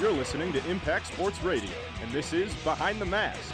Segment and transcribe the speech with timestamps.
[0.00, 3.52] You're listening to Impact Sports Radio, and this is Behind the Mask.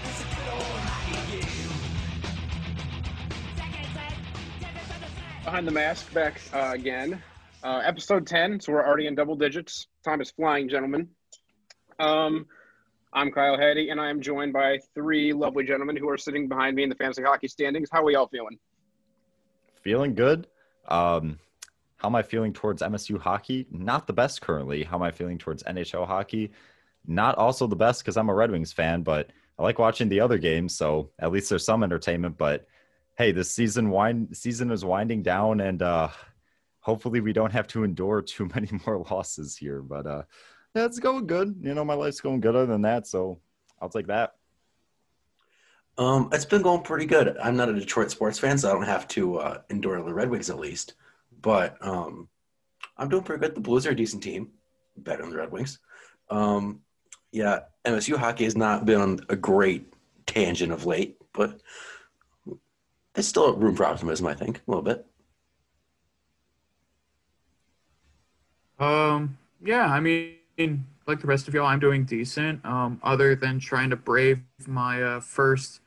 [5.43, 7.23] Behind the Mask back uh, again.
[7.63, 9.87] Uh, episode 10, so we're already in double digits.
[10.05, 11.09] Time is flying, gentlemen.
[11.99, 12.45] Um,
[13.15, 16.77] I'm Kyle Hattie, and I am joined by three lovely gentlemen who are sitting behind
[16.77, 17.89] me in the fantasy hockey standings.
[17.91, 18.59] How are we all feeling?
[19.81, 20.47] Feeling good.
[20.89, 21.39] Um,
[22.05, 23.67] how am I feeling towards MSU hockey?
[23.71, 24.85] Not the best currently.
[24.85, 26.51] How am I feeling towards NHL hockey?
[27.07, 30.21] Not also the best because I'm a Red Wings fan, but I like watching the
[30.21, 32.37] other games, so at least there's some entertainment.
[32.37, 32.67] But
[33.17, 36.09] hey, this season wind season is winding down, and uh,
[36.81, 39.81] hopefully we don't have to endure too many more losses here.
[39.81, 40.23] But uh,
[40.75, 41.57] yeah, it's going good.
[41.63, 43.39] You know, my life's going good other than that, so
[43.81, 44.35] I'll take that.
[45.97, 47.39] Um, it's been going pretty good.
[47.43, 50.29] I'm not a Detroit sports fan, so I don't have to uh, endure the Red
[50.29, 50.97] Wings at least.
[51.45, 52.27] But um,
[52.97, 53.55] I'm doing pretty good.
[53.55, 54.49] The Blues are a decent team,
[54.97, 55.79] better than the Red Wings.
[56.31, 56.81] Um,
[57.33, 59.93] yeah, MSU hockey has not been on a great
[60.25, 61.61] tangent of late, but
[63.15, 64.27] it's still room for optimism.
[64.27, 65.07] I think a little bit.
[68.79, 69.37] Um.
[69.63, 69.87] Yeah.
[69.87, 72.65] I mean, like the rest of y'all, I'm doing decent.
[72.65, 72.99] Um.
[73.03, 75.81] Other than trying to brave my uh, first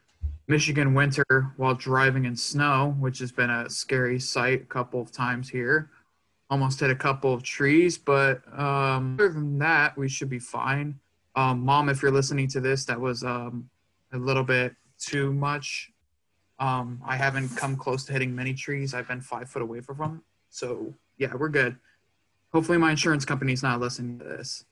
[0.48, 5.12] Michigan winter while driving in snow, which has been a scary sight a couple of
[5.12, 5.90] times here.
[6.50, 10.98] Almost hit a couple of trees, but um, other than that, we should be fine.
[11.36, 13.70] Um, Mom, if you're listening to this, that was um,
[14.14, 15.92] a little bit too much.
[16.60, 18.94] Um, I haven't come close to hitting many trees.
[18.94, 20.24] I've been five foot away from them.
[20.50, 21.76] So, yeah, we're good.
[22.54, 24.64] Hopefully, my insurance company's not listening to this.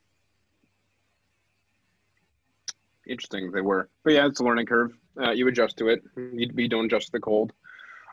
[3.06, 3.90] Interesting, they were.
[4.04, 4.98] But yeah, it's a learning curve.
[5.22, 6.04] Uh, you adjust to it.
[6.16, 7.54] You, you don't adjust to the cold.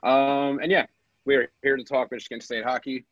[0.02, 0.86] Um, and yeah,
[1.24, 3.04] we're here to talk Michigan State hockey.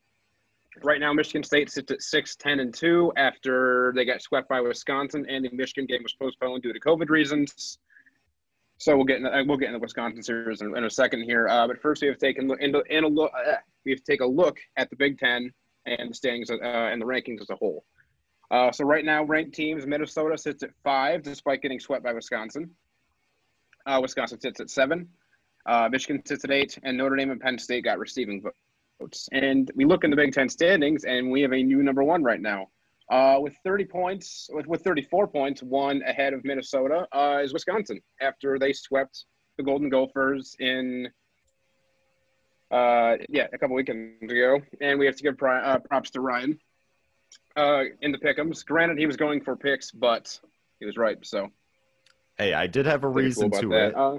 [0.83, 4.61] Right now, Michigan State sits at 6 10 and 2 after they got swept by
[4.61, 7.77] Wisconsin, and the Michigan game was postponed due to COVID reasons.
[8.77, 11.47] So we'll get in the, we'll get Wisconsin series in, in a second here.
[11.47, 13.31] Uh, but first, we have taken in, in a look.
[13.35, 15.51] Uh, we have to take a look at the Big Ten
[15.85, 17.83] and the standings uh, and the rankings as a whole.
[18.49, 22.71] Uh, so right now, ranked teams: Minnesota sits at five, despite getting swept by Wisconsin.
[23.85, 25.09] Uh, Wisconsin sits at seven.
[25.65, 28.43] Uh, Michigan sits at eight, and Notre Dame and Penn State got receiving
[28.99, 29.29] votes.
[29.31, 32.23] And we look in the Big Ten standings, and we have a new number one
[32.23, 32.67] right now.
[33.09, 37.99] Uh, with 30 points, with, with 34 points, one ahead of Minnesota uh, is Wisconsin
[38.21, 39.25] after they swept
[39.57, 41.09] the Golden Gophers in,
[42.71, 44.61] uh, yeah, a couple weekends ago.
[44.79, 46.57] And we have to give pri- uh, props to Ryan
[47.57, 48.65] uh, in the pickums.
[48.65, 50.39] Granted, he was going for picks, but
[50.79, 51.17] he was right.
[51.23, 51.49] So
[52.41, 53.89] Hey, I did have a reason cool to that.
[53.89, 53.95] it.
[53.95, 54.17] Uh,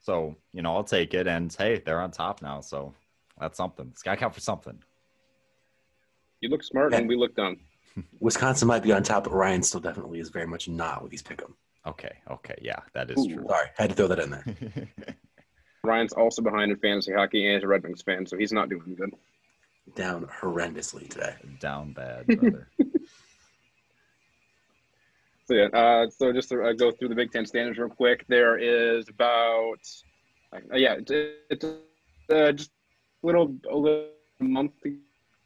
[0.00, 1.28] So, you know, I'll take it.
[1.28, 2.60] And hey, they're on top now.
[2.62, 2.94] So
[3.38, 3.86] that's something.
[3.92, 4.82] It's got to count for something.
[6.40, 7.58] you look smart, and we look dumb.
[8.18, 11.22] Wisconsin might be on top, but Ryan still definitely is very much not with these
[11.22, 11.54] pick 'em.
[11.86, 12.16] Okay.
[12.28, 12.58] Okay.
[12.60, 13.34] Yeah, that is Ooh.
[13.36, 13.44] true.
[13.46, 14.44] Sorry, had to throw that in there.
[15.84, 18.68] Ryan's also behind in fantasy hockey and is a Red Wings fan, so he's not
[18.68, 19.14] doing good.
[19.94, 21.36] Down horrendously today.
[21.60, 22.68] Down bad, brother.
[25.50, 28.24] So yeah, uh, so just to uh, go through the Big Ten standings real quick,
[28.28, 29.80] there is about
[30.54, 32.70] uh, yeah, it's, uh, just
[33.24, 34.70] a little a little month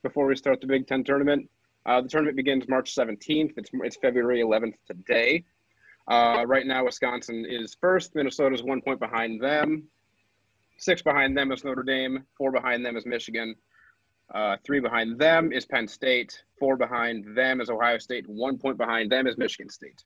[0.03, 1.49] before we start the Big Ten tournament.
[1.87, 3.55] Uh, the tournament begins March 17th.
[3.57, 5.43] It's it's February 11th today.
[6.07, 8.15] Uh, right now, Wisconsin is first.
[8.15, 9.85] Minnesota is one point behind them.
[10.77, 12.27] Six behind them is Notre Dame.
[12.37, 13.55] Four behind them is Michigan.
[14.33, 16.43] Uh, three behind them is Penn State.
[16.59, 18.29] Four behind them is Ohio State.
[18.29, 20.03] One point behind them is Michigan State.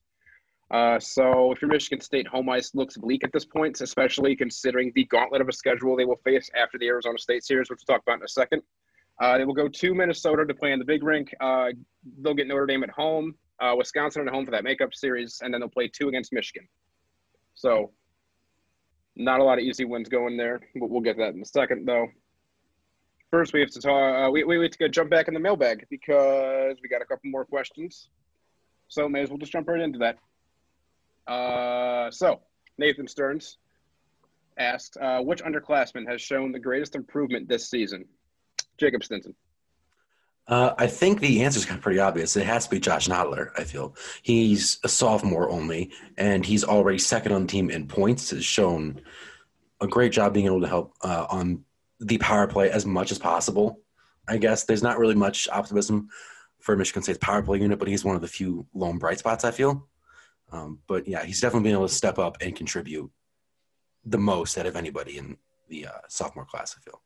[0.70, 4.92] Uh, so if your Michigan State home ice looks bleak at this point, especially considering
[4.94, 7.96] the gauntlet of a schedule they will face after the Arizona State series, which we'll
[7.96, 8.62] talk about in a second.
[9.20, 11.34] Uh, they will go to Minnesota to play in the big rink.
[11.40, 11.70] Uh,
[12.22, 15.52] they'll get Notre Dame at home, uh, Wisconsin at home for that makeup series, and
[15.52, 16.68] then they'll play two against Michigan.
[17.54, 17.92] So
[19.16, 20.60] not a lot of easy wins going there.
[20.76, 22.06] But we'll get that in a second, though.
[23.30, 24.28] First, we have to talk.
[24.28, 27.04] Uh, we we have to go jump back in the mailbag because we got a
[27.04, 28.08] couple more questions.
[28.88, 30.18] So may as well just jump right into that.
[31.30, 32.40] Uh, so
[32.78, 33.58] Nathan Stearns
[34.56, 38.06] asked, uh, which underclassman has shown the greatest improvement this season?
[38.78, 39.34] Jacob Stinson.
[40.46, 42.34] Uh, I think the answer is kind of pretty obvious.
[42.34, 43.94] It has to be Josh Nodler, I feel.
[44.22, 49.02] He's a sophomore only, and he's already second on the team in points, has shown
[49.82, 51.64] a great job being able to help uh, on
[52.00, 53.80] the power play as much as possible.
[54.26, 56.08] I guess there's not really much optimism
[56.60, 59.44] for Michigan State's power play unit, but he's one of the few lone bright spots,
[59.44, 59.88] I feel.
[60.52, 63.10] Um, but yeah, he's definitely been able to step up and contribute
[64.04, 65.36] the most out of anybody in
[65.68, 67.02] the uh, sophomore class, I feel.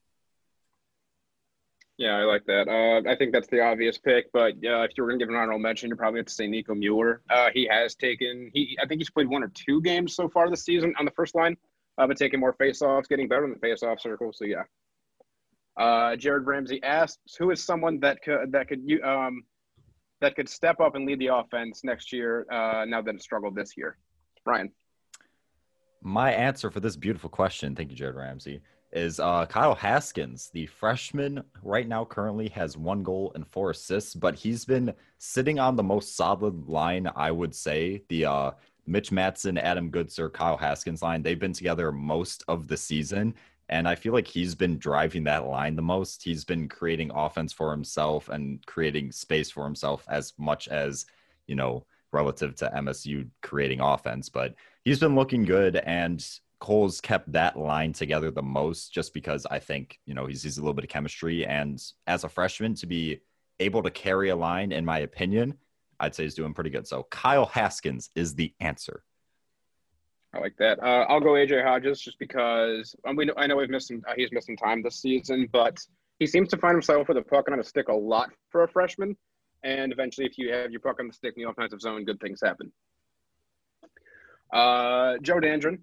[1.99, 2.69] Yeah, I like that.
[2.69, 5.29] Uh, I think that's the obvious pick, but uh, if you were going to give
[5.29, 7.23] an honorable mention, you're probably have to say Nico Mueller.
[7.31, 10.49] Uh, he has taken, he I think he's played one or two games so far
[10.49, 11.57] this season on the first line,
[11.99, 14.33] uh, but taking more faceoffs, getting better in the faceoff circle.
[14.33, 14.63] So yeah.
[15.77, 19.43] Uh, Jared Ramsey asks, who is someone that could that could you um
[20.21, 22.47] that could step up and lead the offense next year?
[22.51, 23.97] Uh, now that it struggled this year,
[24.45, 24.71] Ryan.
[26.03, 28.61] My answer for this beautiful question, thank you, Jared Ramsey,
[28.93, 30.51] is uh, Kyle Haskins.
[30.53, 35.61] The freshman right now currently has one goal and four assists, but he's been sitting
[35.61, 38.03] on the most solid line, I would say.
[38.09, 38.51] The uh,
[38.87, 43.35] Mitch Mattson, Adam Goodsir, Kyle Haskins line, they've been together most of the season.
[43.69, 46.23] And I feel like he's been driving that line the most.
[46.23, 51.07] He's been creating offense for himself and creating space for himself as much as,
[51.47, 54.29] you know, relative to MSU creating offense.
[54.29, 54.55] But
[54.85, 56.25] he's been looking good and
[56.61, 60.59] Cole's kept that line together the most just because I think, you know, he's, he's
[60.59, 61.45] a little bit of chemistry.
[61.45, 63.21] And as a freshman, to be
[63.59, 65.59] able to carry a line, in my opinion,
[65.99, 66.87] I'd say he's doing pretty good.
[66.87, 69.03] So Kyle Haskins is the answer.
[70.35, 70.79] I like that.
[70.83, 74.03] Uh, I'll go AJ Hodges just because um, we know, I know we've missed some,
[74.09, 75.79] uh, he's missed some time this season, but
[76.19, 78.69] he seems to find himself with a puck on a stick a lot for a
[78.69, 79.17] freshman.
[79.63, 82.19] And eventually, if you have your puck on the stick in the offensive zone, good
[82.21, 82.73] things happen.
[84.53, 85.79] Uh, Joe Dandrin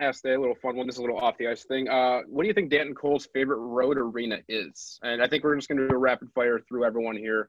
[0.00, 0.86] asked a little fun one.
[0.86, 1.88] This is a little off the ice thing.
[1.88, 4.98] Uh, what do you think Danton Cole's favorite road arena is?
[5.02, 7.48] And I think we're just going to do a rapid fire through everyone here.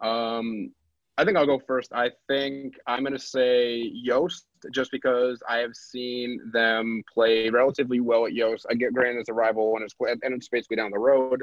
[0.00, 0.72] Um,
[1.16, 1.92] I think I'll go first.
[1.92, 8.00] I think I'm going to say Yost just because I have seen them play relatively
[8.00, 8.66] well at Yost.
[8.70, 11.42] I get granted it's a rival and it's and it's basically down the road,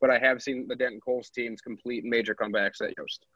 [0.00, 3.26] but I have seen the Danton Coles teams complete major comebacks at Yost.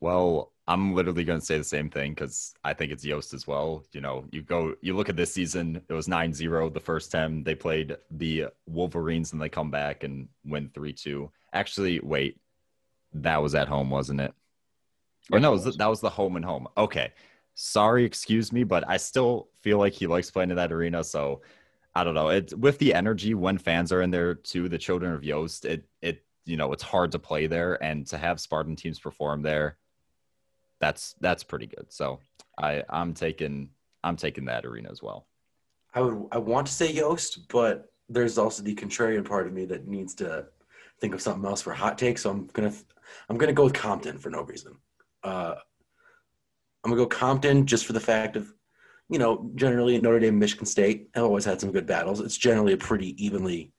[0.00, 3.46] Well, I'm literally going to say the same thing because I think it's Yost as
[3.46, 3.84] well.
[3.92, 7.10] You know, you go, you look at this season, it was 9 0 the first
[7.10, 11.30] time they played the Wolverines and they come back and win 3 2.
[11.52, 12.38] Actually, wait,
[13.12, 14.32] that was at home, wasn't it?
[15.32, 16.68] Or no, that was the home and home.
[16.76, 17.12] Okay.
[17.60, 21.02] Sorry, excuse me, but I still feel like he likes playing in that arena.
[21.02, 21.42] So
[21.94, 22.28] I don't know.
[22.28, 25.84] It with the energy when fans are in there too, the children of Yost, it,
[26.00, 29.76] it, you know, it's hard to play there and to have Spartan teams perform there
[30.80, 31.86] that's that's pretty good.
[31.88, 32.20] So
[32.58, 33.70] I I'm taking
[34.04, 35.26] I'm taking that arena as well.
[35.94, 39.64] I would I want to say Yost, but there's also the contrarian part of me
[39.66, 40.46] that needs to
[41.00, 42.18] think of something else for hot take.
[42.18, 42.72] So I'm gonna
[43.28, 44.76] I'm gonna go with Compton for no reason.
[45.22, 45.56] Uh,
[46.84, 48.52] I'm gonna go Compton just for the fact of
[49.08, 52.20] you know generally Notre Dame Michigan State have always had some good battles.
[52.20, 53.72] It's generally a pretty evenly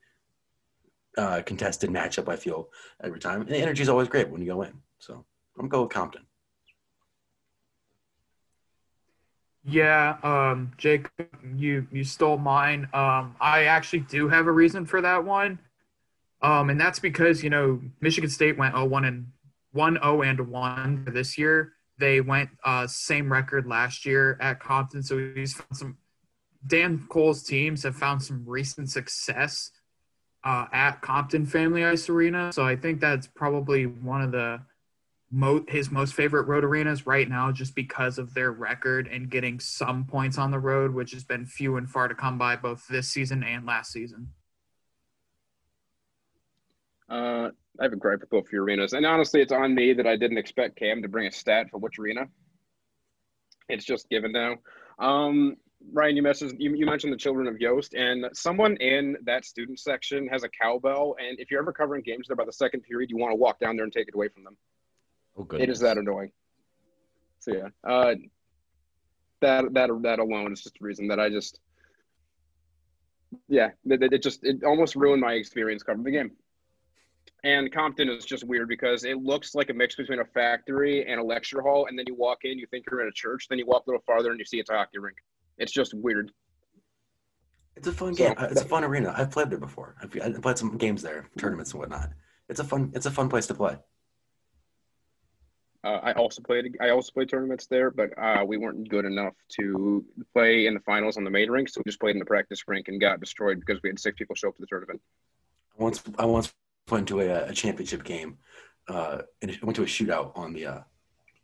[1.16, 2.28] uh, contested matchup.
[2.28, 2.68] I feel
[3.02, 4.72] every time, and the energy is always great when you go in.
[4.98, 5.24] So
[5.58, 6.26] I'm gonna go with Compton.
[9.64, 11.08] Yeah, um, Jake,
[11.54, 12.88] you you stole mine.
[12.94, 15.58] Um, I actually do have a reason for that one,
[16.40, 19.26] um, and that's because you know Michigan State went 0-1 and
[19.74, 21.74] 1-0 and 1 this year.
[22.00, 25.98] They went uh, same record last year at Compton, so he's found some.
[26.66, 29.70] Dan Cole's teams have found some recent success
[30.44, 34.60] uh, at Compton Family Ice Arena, so I think that's probably one of the
[35.30, 39.60] mo- his most favorite road arenas right now just because of their record and getting
[39.60, 42.86] some points on the road, which has been few and far to come by both
[42.88, 44.28] this season and last season.
[47.08, 50.06] Uh, I have a gripe with both your arenas, and honestly, it's on me that
[50.06, 52.26] I didn't expect Cam to bring a stat for which arena.
[53.70, 54.56] It's just given now.
[54.98, 55.56] Um,
[55.92, 59.78] Ryan, you, messaged, you, you mentioned the children of Yost, and someone in that student
[59.78, 61.16] section has a cowbell.
[61.18, 63.58] And if you're ever covering games there by the second period, you want to walk
[63.58, 64.56] down there and take it away from them.
[65.38, 65.62] Oh, good.
[65.62, 66.32] It is that annoying.
[67.38, 68.16] So yeah, uh,
[69.40, 71.58] that that that alone is just a reason that I just,
[73.48, 76.32] yeah, it, it just it almost ruined my experience covering the game.
[77.42, 81.18] And Compton is just weird because it looks like a mix between a factory and
[81.18, 83.58] a lecture hall, and then you walk in, you think you're in a church, then
[83.58, 85.16] you walk a little farther and you see it's a hockey rink.
[85.56, 86.32] It's just weird.
[87.76, 88.34] It's a fun so, game.
[88.50, 89.14] It's a fun arena.
[89.16, 89.96] I've played there before.
[90.02, 92.10] I've, I've played some games there, tournaments and whatnot.
[92.48, 92.92] It's a fun.
[92.94, 93.78] It's a fun place to play.
[95.82, 96.76] Uh, I also played.
[96.80, 100.04] I also played tournaments there, but uh, we weren't good enough to
[100.34, 101.70] play in the finals on the main rink.
[101.70, 104.18] So we just played in the practice rink and got destroyed because we had six
[104.18, 105.00] people show up to the tournament.
[105.78, 106.52] I once, I once
[106.90, 108.38] went to a, a championship game,
[108.88, 110.80] uh, and went to a shootout on the uh,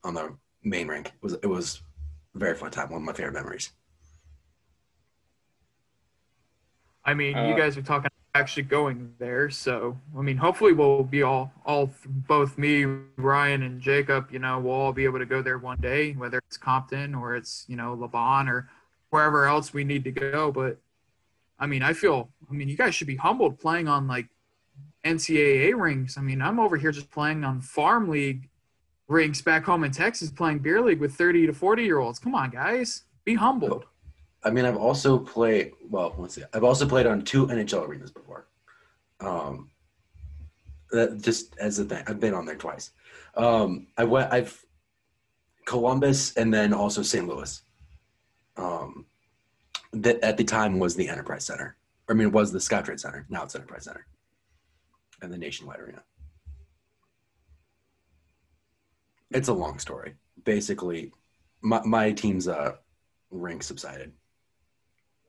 [0.05, 1.09] on the main rink.
[1.09, 1.83] It was it was
[2.35, 2.91] a very fun time.
[2.91, 3.71] One of my favorite memories.
[7.05, 9.49] I mean, you uh, guys are talking actually going there.
[9.51, 12.85] So I mean, hopefully we'll be all all both me,
[13.17, 14.31] Ryan, and Jacob.
[14.31, 17.35] You know, we'll all be able to go there one day, whether it's Compton or
[17.35, 18.69] it's you know Levon or
[19.11, 20.53] wherever else we need to go.
[20.53, 20.79] But
[21.59, 24.29] I mean, I feel I mean, you guys should be humbled playing on like
[25.07, 26.19] NCAA rinks.
[26.19, 28.49] I mean, I'm over here just playing on farm league
[29.09, 32.19] rinks back home in Texas, playing beer league with 30 to 40 year olds.
[32.19, 33.85] Come on, guys, be humbled.
[34.43, 35.73] I mean, I've also played.
[35.89, 36.43] Well, let's see.
[36.53, 38.47] I've also played on two NHL arenas before.
[39.21, 39.71] Um,
[40.91, 42.91] that just as a thing, I've been on there twice.
[43.35, 44.33] Um, I went.
[44.33, 44.65] I've
[45.65, 47.27] Columbus and then also St.
[47.27, 47.61] Louis.
[48.57, 49.07] Um,
[49.93, 51.77] that at the time was the Enterprise Center.
[52.09, 53.27] I mean, it was the Scottrade Center.
[53.29, 54.07] Now it's Enterprise Center,
[55.23, 56.03] and the Nationwide Arena.
[59.31, 60.15] It's a long story.
[60.45, 61.13] Basically,
[61.63, 62.77] my my team's uh
[63.31, 64.13] rink subsided.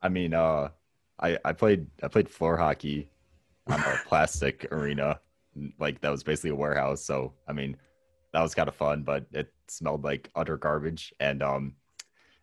[0.01, 0.69] I mean, uh,
[1.19, 3.09] I I played I played floor hockey
[3.67, 5.19] on a plastic arena,
[5.79, 7.03] like that was basically a warehouse.
[7.03, 7.77] So I mean,
[8.33, 11.13] that was kind of fun, but it smelled like utter garbage.
[11.19, 11.73] And um,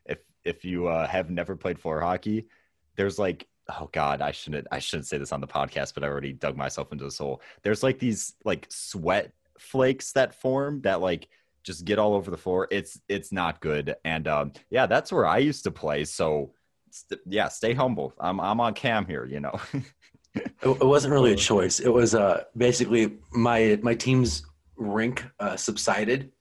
[0.06, 2.48] if if you uh, have never played floor hockey,
[2.96, 6.08] there's like oh god, I shouldn't I shouldn't say this on the podcast, but I
[6.08, 7.40] already dug myself into the hole.
[7.62, 11.28] There's like these like sweat flakes that form that like
[11.62, 12.68] just get all over the floor.
[12.70, 13.94] It's it's not good.
[14.04, 16.04] And um, yeah, that's where I used to play.
[16.04, 16.52] So
[16.90, 18.12] st- yeah, stay humble.
[18.20, 19.58] I'm I'm on cam here, you know.
[20.34, 21.80] it, it wasn't really a choice.
[21.80, 24.44] It was uh basically my my team's
[24.76, 26.32] rink uh, subsided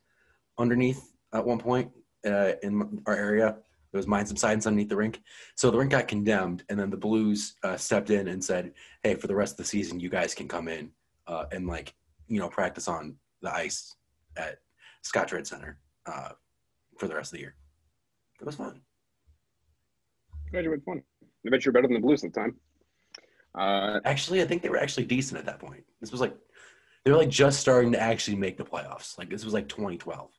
[0.58, 1.92] underneath at one point
[2.25, 3.58] uh, in our area.
[3.94, 5.22] There was mine subsidence underneath the rink.
[5.56, 8.74] So the rink got condemned, and then the Blues uh, stepped in and said,
[9.04, 10.90] "Hey, for the rest of the season, you guys can come in
[11.28, 11.94] uh, and like
[12.28, 13.96] you know practice on the ice
[14.36, 14.58] at
[15.06, 16.30] Scottrade Center uh,
[16.98, 17.56] for the rest of the year."
[18.42, 18.82] It was fun.
[20.52, 21.04] Glad you had fun.
[21.46, 22.56] I bet you're better than the Blues at the time.
[23.54, 25.84] Uh, Actually, I think they were actually decent at that point.
[26.02, 26.36] This was like
[27.06, 29.20] they were like just starting to actually make the playoffs.
[29.20, 30.32] Like this was like 2012.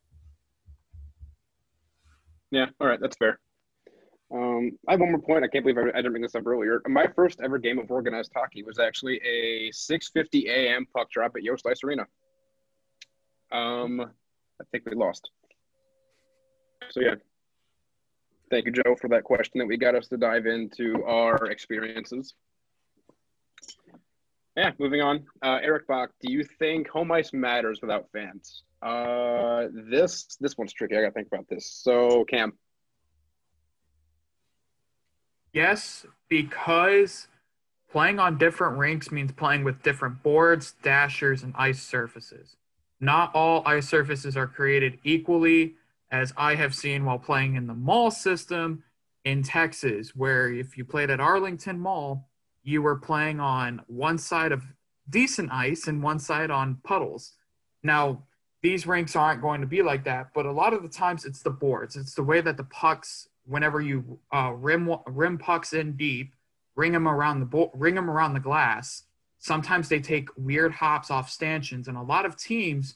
[2.50, 3.38] yeah, all right, that's fair.
[4.34, 5.44] Um, I have one more point.
[5.44, 6.82] I can't believe I, I didn't bring this up earlier.
[6.88, 10.86] My first ever game of organized hockey was actually a 6:50 a.m.
[10.92, 12.04] puck drop at Yost Ice Arena.
[13.52, 15.30] Um, I think we lost.
[16.90, 17.14] So yeah,
[18.50, 22.34] thank you, Joe, for that question that we got us to dive into our experiences.
[24.56, 25.24] Yeah, moving on.
[25.42, 28.64] Uh, Eric Bach, do you think home ice matters without fans?
[28.82, 30.96] Uh, this this one's tricky.
[30.96, 31.70] I gotta think about this.
[31.70, 32.52] So, Cam,
[35.54, 37.28] Yes, because
[37.90, 42.56] playing on different rinks means playing with different boards, dashers, and ice surfaces.
[43.00, 45.76] Not all ice surfaces are created equally,
[46.10, 48.82] as I have seen while playing in the mall system
[49.24, 52.28] in Texas, where if you played at Arlington Mall,
[52.64, 54.64] you were playing on one side of
[55.08, 57.34] decent ice and one side on puddles.
[57.82, 58.24] Now,
[58.62, 61.42] these rinks aren't going to be like that, but a lot of the times it's
[61.42, 61.94] the boards.
[61.94, 66.34] It's the way that the pucks, whenever you uh, rim rim pucks in deep,
[66.76, 69.04] ring them around the bo- ring them around the glass.
[69.38, 72.94] Sometimes they take weird hops off stanchions, and a lot of teams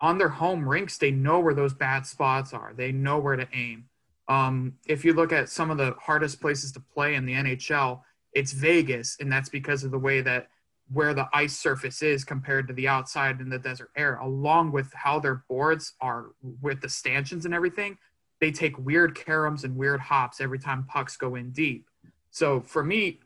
[0.00, 2.72] on their home rinks they know where those bad spots are.
[2.76, 3.88] They know where to aim.
[4.28, 8.02] Um, if you look at some of the hardest places to play in the NHL,
[8.32, 10.48] it's Vegas, and that's because of the way that
[10.92, 14.92] where the ice surface is compared to the outside in the desert air, along with
[14.94, 16.28] how their boards are
[16.62, 17.98] with the stanchions and everything.
[18.40, 21.88] They take weird caroms and weird hops every time pucks go in deep.
[22.30, 23.20] So for me,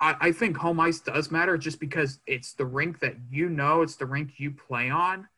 [0.00, 3.82] I, I think home ice does matter just because it's the rink that you know,
[3.82, 5.28] it's the rink you play on,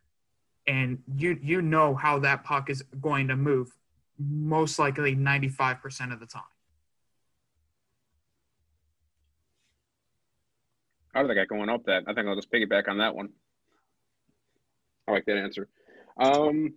[0.67, 3.77] and you you know how that puck is going to move
[4.19, 6.43] most likely 95% of the time.
[11.15, 12.05] how think I got going up that?
[12.07, 13.31] I think I'll just piggyback on that one.
[15.07, 15.69] I like that answer.
[16.17, 16.75] Um,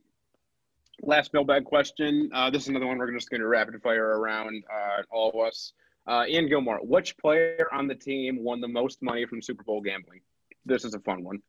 [1.01, 2.30] last mailbag question.
[2.34, 5.48] Uh, this is another one we're just going to rapid fire around uh, all of
[5.48, 5.74] us.
[6.08, 9.82] Uh, Ian Gilmore, which player on the team won the most money from Super Bowl
[9.82, 10.22] gambling?
[10.66, 11.42] This is a fun one.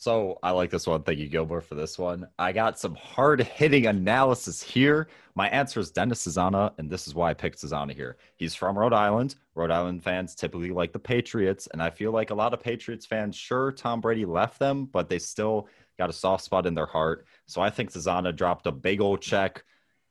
[0.00, 1.02] So I like this one.
[1.02, 2.26] Thank you, Gilmore, for this one.
[2.38, 5.08] I got some hard hitting analysis here.
[5.34, 8.16] My answer is Dennis Cesana, and this is why I picked Cesana here.
[8.36, 9.34] He's from Rhode Island.
[9.54, 13.04] Rhode Island fans typically like the Patriots, and I feel like a lot of Patriots
[13.04, 15.68] fans, sure, Tom Brady left them, but they still
[16.00, 17.26] got a soft spot in their heart.
[17.46, 19.62] So I think Cesana dropped a big old check.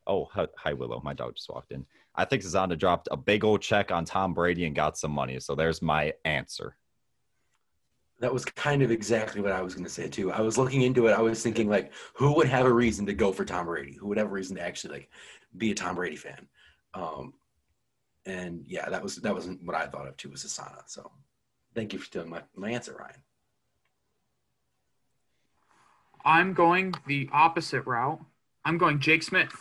[0.05, 1.01] Oh, hi, Willow.
[1.03, 1.83] My dog just walked in.
[2.13, 5.39] I think Cesana dropped a big old check on Tom Brady and got some money.
[5.39, 6.77] So there's my answer.
[8.19, 10.31] That was kind of exactly what I was going to say too.
[10.31, 11.13] I was looking into it.
[11.13, 13.97] I was thinking like, who would have a reason to go for Tom Brady?
[13.99, 15.09] Who would have a reason to actually like
[15.57, 16.47] be a Tom Brady fan?
[16.93, 17.33] Um,
[18.27, 20.83] and yeah, that was that wasn't what I thought of too was Cesana.
[20.85, 21.09] So,
[21.73, 23.23] thank you for stealing my my answer, Ryan.
[26.25, 28.19] I'm going the opposite route.
[28.65, 29.53] I'm going Jake Smith.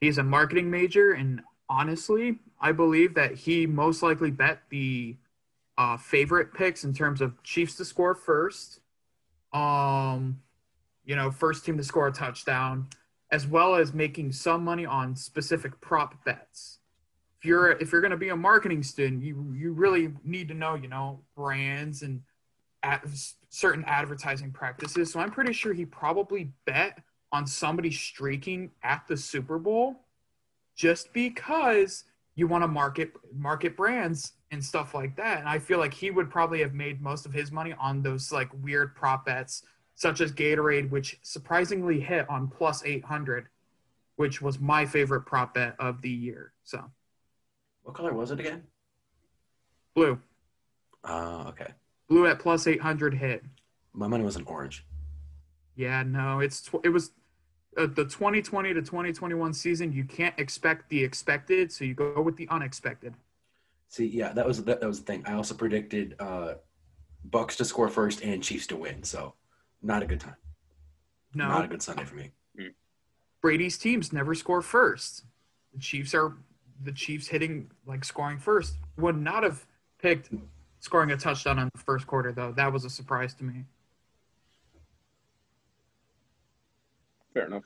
[0.00, 5.16] He's a marketing major, and honestly, I believe that he most likely bet the
[5.76, 8.80] uh, favorite picks in terms of Chiefs to score first,
[9.52, 10.40] um,
[11.04, 12.88] you know, first team to score a touchdown,
[13.30, 16.78] as well as making some money on specific prop bets.
[17.38, 20.54] If you're if you're going to be a marketing student, you you really need to
[20.54, 22.22] know, you know, brands and
[22.82, 23.04] at
[23.54, 25.12] certain advertising practices.
[25.12, 26.98] So I'm pretty sure he probably bet
[27.30, 30.00] on somebody streaking at the Super Bowl
[30.74, 32.02] just because
[32.34, 35.38] you want to market market brands and stuff like that.
[35.38, 38.32] And I feel like he would probably have made most of his money on those
[38.32, 39.62] like weird prop bets,
[39.94, 43.46] such as Gatorade, which surprisingly hit on plus 800,
[44.16, 46.52] which was my favorite prop bet of the year.
[46.64, 46.90] So,
[47.84, 48.64] What color was it again?
[49.94, 50.18] blue,
[51.04, 51.72] Uh, okay.
[52.14, 53.42] Blue at plus 800 hit.
[53.92, 54.86] My money was in orange.
[55.74, 57.10] Yeah, no, it's tw- it was
[57.76, 59.92] uh, the 2020 to 2021 season.
[59.92, 63.14] You can't expect the expected, so you go with the unexpected.
[63.88, 65.24] See, yeah, that was that, that was the thing.
[65.26, 66.54] I also predicted uh,
[67.24, 69.02] Bucks to score first and Chiefs to win.
[69.02, 69.34] So,
[69.82, 70.36] not a good time.
[71.34, 72.30] No, Not a good Sunday for me.
[73.42, 75.24] Brady's teams never score first.
[75.72, 76.36] The Chiefs are
[76.80, 78.76] the Chiefs hitting like scoring first.
[78.98, 79.66] Would not have
[80.00, 80.30] picked
[80.84, 82.52] scoring a touchdown in the first quarter though.
[82.52, 83.64] That was a surprise to me.
[87.32, 87.64] Fair enough.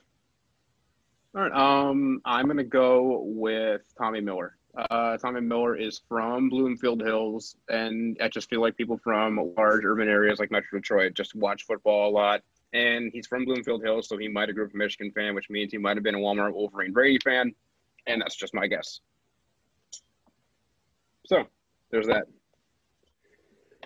[1.35, 1.51] All right.
[1.51, 4.55] Um, I'm gonna go with Tommy Miller.
[4.75, 9.83] Uh, Tommy Miller is from Bloomfield Hills, and I just feel like people from large
[9.83, 12.41] urban areas like Metro Detroit just watch football a lot.
[12.71, 15.49] And he's from Bloomfield Hills, so he might have grew up a Michigan fan, which
[15.49, 17.53] means he might have been a Walmart Wolverine Brady fan,
[18.07, 19.01] and that's just my guess.
[21.25, 21.43] So
[21.91, 22.25] there's that.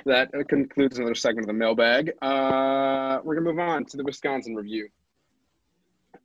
[0.06, 2.12] That concludes another segment of the mailbag.
[2.22, 4.90] Uh, we're gonna move on to the Wisconsin review.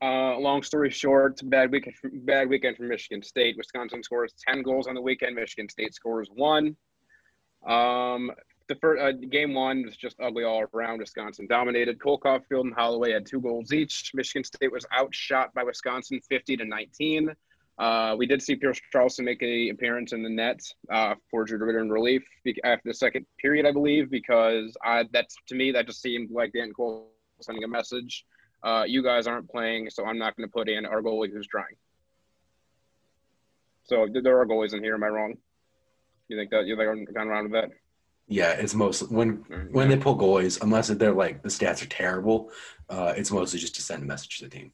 [0.02, 1.94] Uh, long story short, bad weekend,
[2.24, 3.56] bad weekend for Michigan State.
[3.56, 5.36] Wisconsin scores ten goals on the weekend.
[5.36, 6.76] Michigan State scores one.
[7.66, 8.32] Um,
[8.68, 10.98] the first uh, game one was just ugly all around.
[10.98, 12.00] Wisconsin dominated.
[12.00, 14.10] Cole Caufield and Holloway had two goals each.
[14.12, 17.30] Michigan State was outshot by Wisconsin, fifty to nineteen.
[17.78, 20.60] Uh, we did see Pierce Charleson make an appearance in the net
[20.90, 22.24] uh, for Drew DeRidder in relief
[22.64, 26.52] after the second period, I believe, because I, that's to me that just seemed like
[26.52, 28.24] Dan Cole sending a message
[28.62, 31.46] uh, you guys aren't playing, so I'm not going to put in our goalie who's
[31.46, 31.76] trying.
[33.84, 34.94] So there are goalies in here.
[34.94, 35.34] Am I wrong?
[36.28, 37.70] You think that you're like kind of around with that?
[38.26, 39.36] Yeah, it's mostly when
[39.70, 42.50] when they pull goalies, unless they're like the stats are terrible,
[42.90, 44.72] uh, it's mostly just to send a message to the team.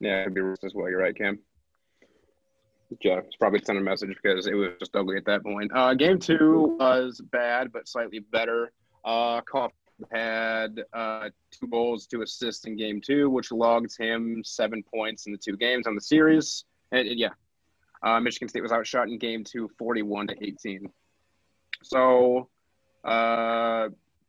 [0.00, 0.88] Yeah, it'd be racist as well.
[0.88, 1.38] You're right, Cam.
[3.02, 5.72] Yeah, it's probably sent a message because it was just ugly at that point.
[5.74, 8.70] Uh, game two was bad, but slightly better.
[9.04, 9.72] Uh, Kaufman
[10.12, 15.32] had uh, two goals, two assists in game two, which logs him seven points in
[15.32, 16.64] the two games on the series.
[16.92, 17.30] And, and yeah,
[18.02, 20.88] uh, Michigan State was outshot in game two, 41 to 18.
[21.82, 22.48] So,
[23.04, 23.88] uh,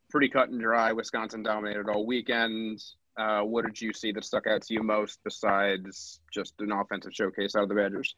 [0.09, 0.93] pretty cut and dry.
[0.93, 2.83] Wisconsin dominated all weekend.
[3.17, 7.13] Uh, what did you see that stuck out to you most besides just an offensive
[7.13, 8.15] showcase out of the Badgers?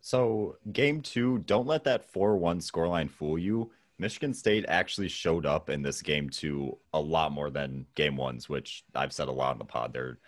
[0.00, 3.70] So, game two, don't let that 4 1 scoreline fool you.
[3.98, 8.48] Michigan State actually showed up in this game two a lot more than game ones,
[8.48, 9.92] which I've said a lot in the pod.
[9.92, 10.18] They're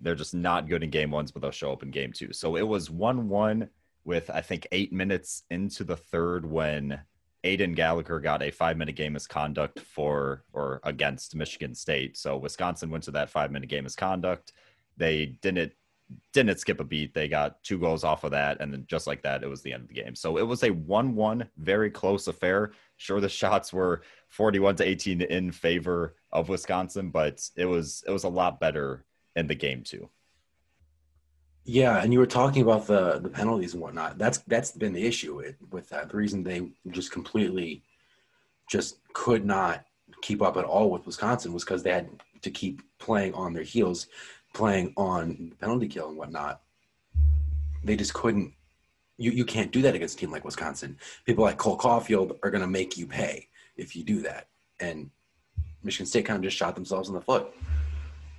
[0.00, 2.32] they're just not good in game ones, but they'll show up in game two.
[2.32, 3.68] So it was one one
[4.04, 7.00] with I think eight minutes into the third when
[7.46, 12.16] Aiden Gallagher got a five minute game misconduct for or against Michigan State.
[12.16, 14.52] So Wisconsin went to that five minute game misconduct.
[14.96, 15.72] They didn't
[16.32, 17.14] didn't skip a beat.
[17.14, 19.72] They got two goals off of that, and then just like that, it was the
[19.72, 20.14] end of the game.
[20.14, 22.72] So it was a one-one, very close affair.
[22.96, 28.10] Sure, the shots were forty-one to eighteen in favor of Wisconsin, but it was it
[28.10, 29.04] was a lot better
[29.36, 30.08] in the game too.
[31.68, 34.18] Yeah, and you were talking about the the penalties and whatnot.
[34.18, 36.08] That's that's been the issue with, with that.
[36.10, 37.82] The reason they just completely
[38.70, 39.84] just could not
[40.22, 42.08] keep up at all with Wisconsin was because they had
[42.42, 44.06] to keep playing on their heels,
[44.54, 46.60] playing on penalty kill and whatnot.
[47.82, 48.52] They just couldn't.
[49.18, 50.96] You you can't do that against a team like Wisconsin.
[51.24, 54.46] People like Cole Caufield are going to make you pay if you do that.
[54.78, 55.10] And
[55.82, 57.48] Michigan State kind of just shot themselves in the foot.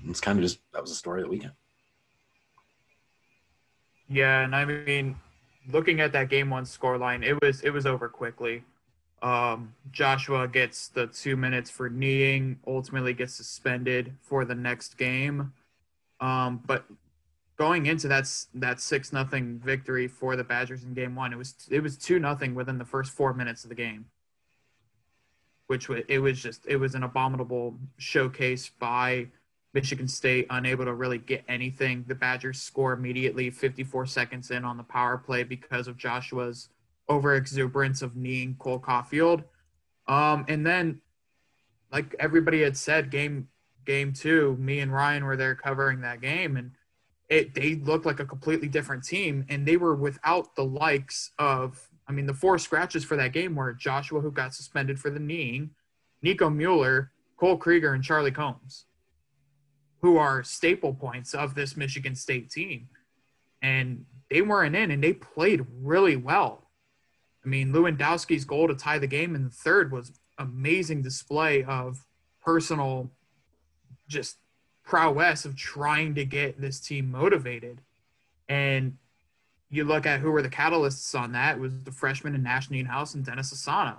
[0.07, 1.51] It's kind of just that was the story of the weekend.
[4.09, 5.17] Yeah, and I mean,
[5.71, 8.63] looking at that game one scoreline, it was it was over quickly.
[9.21, 15.53] Um, Joshua gets the two minutes for kneeing, ultimately gets suspended for the next game.
[16.21, 16.85] Um, but
[17.57, 21.55] going into that that six nothing victory for the Badgers in game one, it was
[21.69, 24.05] it was two nothing within the first four minutes of the game,
[25.67, 29.27] which wa- it was just it was an abominable showcase by
[29.73, 32.05] Michigan State unable to really get anything.
[32.07, 36.69] The Badgers score immediately 54 seconds in on the power play because of Joshua's
[37.09, 39.43] over exuberance of kneeing Cole Caufield.
[40.07, 41.01] Um, and then,
[41.91, 43.47] like everybody had said, game
[43.85, 46.71] game two, me and Ryan were there covering that game, and
[47.29, 51.89] it they looked like a completely different team, and they were without the likes of.
[52.09, 55.19] I mean, the four scratches for that game were Joshua, who got suspended for the
[55.19, 55.71] kneeing,
[56.21, 58.85] Nico Mueller, Cole Krygier, and Charlie Combs,
[60.07, 62.87] who are staple points of this Michigan State team.
[63.61, 66.69] And they weren't in, and they played really well.
[67.43, 72.05] I mean, Lewandowski's goal to tie the game in the third was amazing display of
[72.41, 73.11] personal
[74.07, 74.37] just
[74.85, 77.81] prowess of trying to get this team motivated.
[78.47, 78.97] And
[79.69, 82.69] you look at who were the catalysts on that it was the freshman and Nash
[82.69, 83.97] Nienhuis and Dennis Cesana.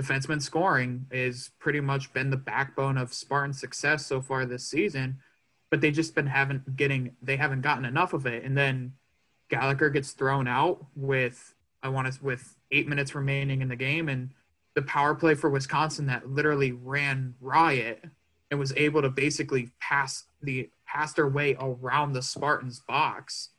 [0.00, 5.18] Defenseman scoring is pretty much been the backbone of Spartan success so far this season,
[5.70, 8.44] but they just been haven't getting they haven't gotten enough of it.
[8.44, 8.94] And then
[9.50, 14.08] Gallagher gets thrown out with I want to with eight minutes remaining in the game,
[14.08, 14.30] and
[14.74, 18.04] the power play for Wisconsin that literally ran riot
[18.50, 23.50] and was able to basically pass the pass their way around the Spartans box.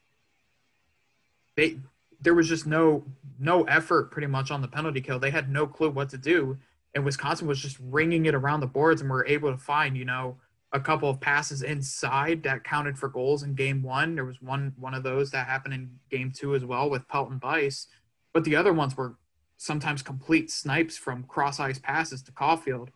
[1.56, 1.78] They
[2.22, 3.04] there was just no
[3.40, 5.20] no effort pretty much on the penalty kill.
[5.20, 6.58] They had no clue what to do,
[6.94, 10.06] and Wisconsin was just ringing it around the boards, and were able to find you
[10.06, 10.38] know
[10.74, 14.16] a couple of passes inside that counted for goals in game one.
[14.16, 17.88] There was one one of those that happened in game two as well with Pelton-Byce,
[18.34, 19.16] but the other ones were
[19.58, 22.90] sometimes complete snipes from cross ice passes to Caufield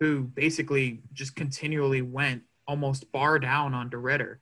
[0.00, 4.38] who basically just continually went almost bar down on DeRidder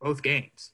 [0.00, 0.72] both games.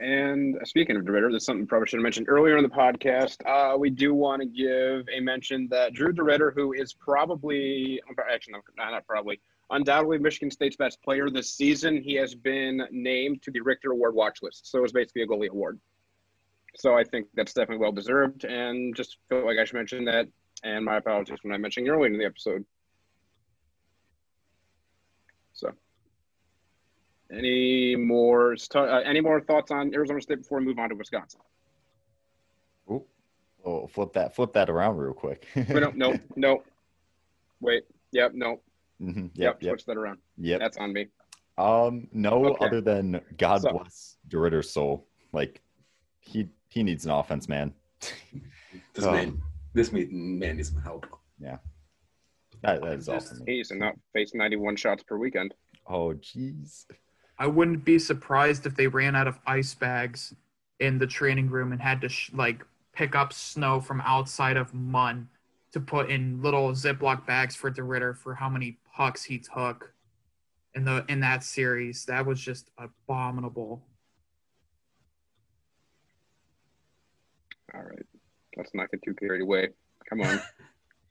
[0.00, 3.36] And speaking of DeRidder, there's something probably should have mentioned earlier in the podcast.
[3.46, 8.00] Uh, we do want to give a mention that Drew DeRidder, who is probably,
[8.32, 13.42] actually, no, not probably, undoubtedly Michigan State's best player this season, he has been named
[13.42, 14.70] to the Richter Award watch list.
[14.70, 15.78] So it's basically a goalie award.
[16.76, 20.28] So I think that's definitely well deserved, and just feel like I should mention that.
[20.62, 22.64] And my apologies when I mentioned earlier in the episode.
[25.52, 25.70] So,
[27.32, 31.40] any more uh, any more thoughts on Arizona State before we move on to Wisconsin?
[32.90, 33.04] Ooh,
[33.64, 35.46] oh, flip that flip that around real quick.
[35.56, 36.62] Wait, no, no, no.
[37.60, 37.84] Wait.
[38.12, 38.32] Yep.
[38.34, 38.60] No.
[39.00, 39.20] Mm-hmm.
[39.20, 39.62] Yep, Yep.
[39.62, 39.70] yep.
[39.72, 40.18] Switch that around.
[40.38, 40.60] Yep.
[40.60, 41.06] That's on me.
[41.58, 42.66] Um, no, Okay.
[42.66, 45.06] other than God So- bless DeRidder's soul.
[45.32, 45.60] Like
[46.20, 47.72] he he needs an offense, man.
[48.92, 49.12] This Oh.
[49.12, 49.42] man,
[49.74, 50.08] this man,
[50.38, 51.06] man needs some help.
[51.40, 51.60] That,
[52.62, 53.56] that is all Just- for me.
[53.58, 55.54] He's and not face 91 shots per weekend.
[55.86, 56.84] Oh, jeez.
[57.38, 60.34] I wouldn't be surprised if they ran out of ice bags
[60.80, 64.72] in the training room and had to sh- like pick up snow from outside of
[64.72, 65.28] Munn
[65.72, 69.92] to put in little Ziploc bags for DeRidder for how many pucks he took
[70.74, 72.06] in the in that series.
[72.06, 73.82] That was just abominable.
[77.74, 78.06] All right.
[78.56, 79.68] Let's not get too carried away.
[80.08, 80.40] Come on.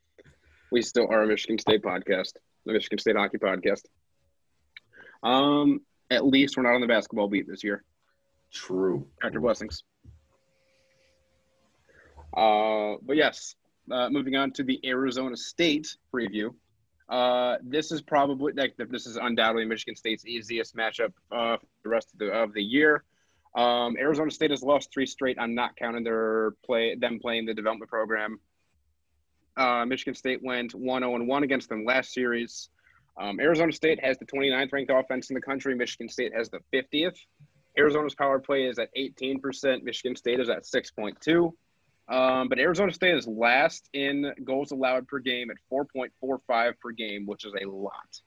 [0.72, 2.32] we still are a Michigan State podcast,
[2.64, 3.82] the Michigan State hockey podcast.
[5.22, 5.80] Um,
[6.10, 7.84] at least we're not on the basketball beat this year.
[8.52, 9.06] True.
[9.22, 9.82] After blessings.
[12.36, 13.54] Uh, but yes,
[13.90, 16.54] uh, moving on to the Arizona State preview.
[17.08, 21.88] Uh, this is probably like this is undoubtedly Michigan State's easiest matchup uh, for the
[21.88, 23.04] rest of the of the year.
[23.54, 25.38] Um, Arizona State has lost three straight.
[25.40, 28.40] I'm not counting their play them playing the development program.
[29.56, 32.68] Uh, Michigan State went 1-0 1 against them last series.
[33.18, 35.74] Um, Arizona State has the 29th ranked offense in the country.
[35.74, 37.16] Michigan State has the 50th.
[37.78, 39.82] Arizona's power play is at 18%.
[39.82, 41.52] Michigan State is at 6.2.
[42.08, 47.26] Um, but Arizona State is last in goals allowed per game at 4.45 per game,
[47.26, 48.20] which is a lot.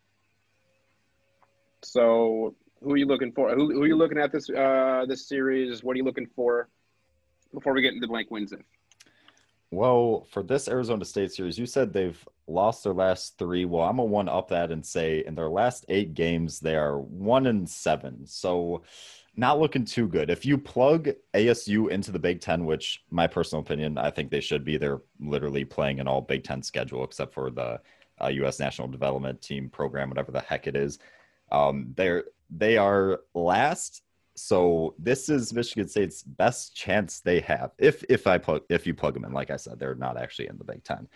[1.82, 3.54] So, who are you looking for?
[3.56, 5.82] Who, who are you looking at this uh, this series?
[5.82, 6.68] What are you looking for
[7.54, 8.54] before we get into blank wins?
[9.72, 13.66] Well, for this Arizona State series, you said they've lost their last three.
[13.66, 17.00] Well, I'm a one up that and say in their last eight games they are
[17.00, 18.26] one and seven.
[18.26, 18.82] So
[19.36, 20.32] not looking too good.
[20.32, 24.42] If you plug ASU into the Big Ten, which my personal opinion, I think they
[24.42, 24.78] should be.
[24.78, 27.80] They're literally playing an all Big Ten schedule except for the
[28.22, 28.60] uh, U.S.
[28.60, 30.98] National Development Team program, whatever the heck it is.
[31.52, 34.02] Um, they're they are last
[34.40, 37.72] so this is Michigan State's best chance they have.
[37.78, 40.48] If if I plug if you plug them in, like I said, they're not actually
[40.48, 41.08] in the Big Ten,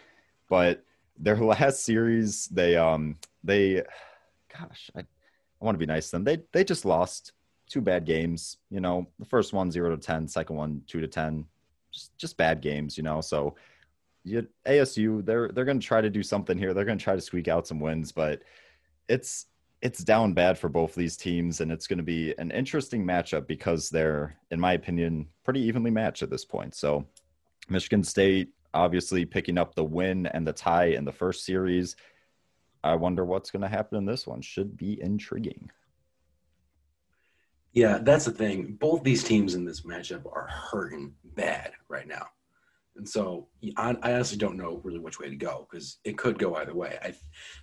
[0.49, 0.83] but
[1.17, 3.83] their last series they um they,
[4.51, 5.05] gosh, I, I
[5.65, 6.23] want to be nice to them.
[6.23, 7.31] They they just lost
[7.67, 8.57] two bad games.
[8.69, 11.45] You know, the first one zero to ten, second one two to ten,
[11.91, 12.97] just just bad games.
[12.97, 13.55] You know, so
[14.25, 16.73] you, ASU they're they're going to try to do something here.
[16.73, 18.41] They're going to try to squeak out some wins, but
[19.07, 19.47] it's
[19.83, 23.47] it's down bad for both these teams, and it's going to be an interesting matchup
[23.47, 26.73] because they're, in my opinion, pretty evenly matched at this point.
[26.73, 27.05] So,
[27.69, 31.97] Michigan State obviously picking up the win and the tie in the first series.
[32.81, 34.41] I wonder what's going to happen in this one.
[34.41, 35.69] Should be intriguing.
[37.73, 38.77] Yeah, that's the thing.
[38.79, 42.27] Both these teams in this matchup are hurting bad right now.
[42.95, 46.38] And so I, I honestly don't know really which way to go because it could
[46.38, 46.97] go either way.
[47.01, 47.13] I,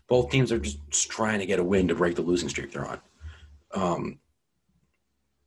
[0.09, 0.79] both teams are just,
[1.11, 3.01] trying to get a win to break the losing streak they're on.
[3.73, 4.19] Um,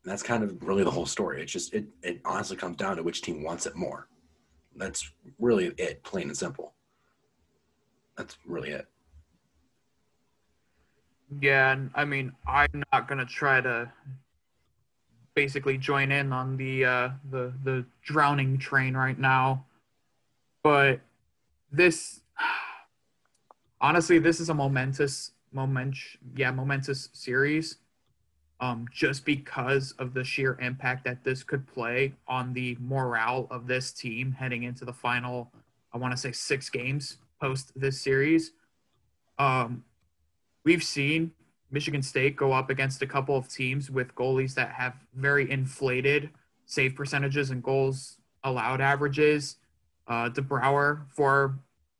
[0.05, 1.41] that's kind of really the whole story.
[1.41, 4.07] It's just it, it honestly comes down to which team wants it more.
[4.75, 6.73] That's really it, plain and simple.
[8.17, 8.87] That's really it.
[11.41, 13.91] Yeah, and I mean, I'm not gonna try to
[15.35, 19.65] basically join in on the uh, the the drowning train right now,
[20.63, 21.01] but
[21.71, 22.21] this
[23.81, 25.95] honestly, this is a momentous moment,
[26.35, 27.77] yeah, momentous series.
[28.59, 33.67] Um, just because of the sheer impact that this could play on the morale of
[33.67, 35.51] this team heading into the final,
[35.93, 38.51] I want to say six games post this series.
[39.37, 39.83] Um,
[40.63, 41.31] we've seen
[41.71, 46.29] Michigan State go up against a couple of teams with goalies that have very inflated
[46.65, 49.57] save percentages and goals allowed averages.
[50.07, 51.59] Uh, DeBrouwer for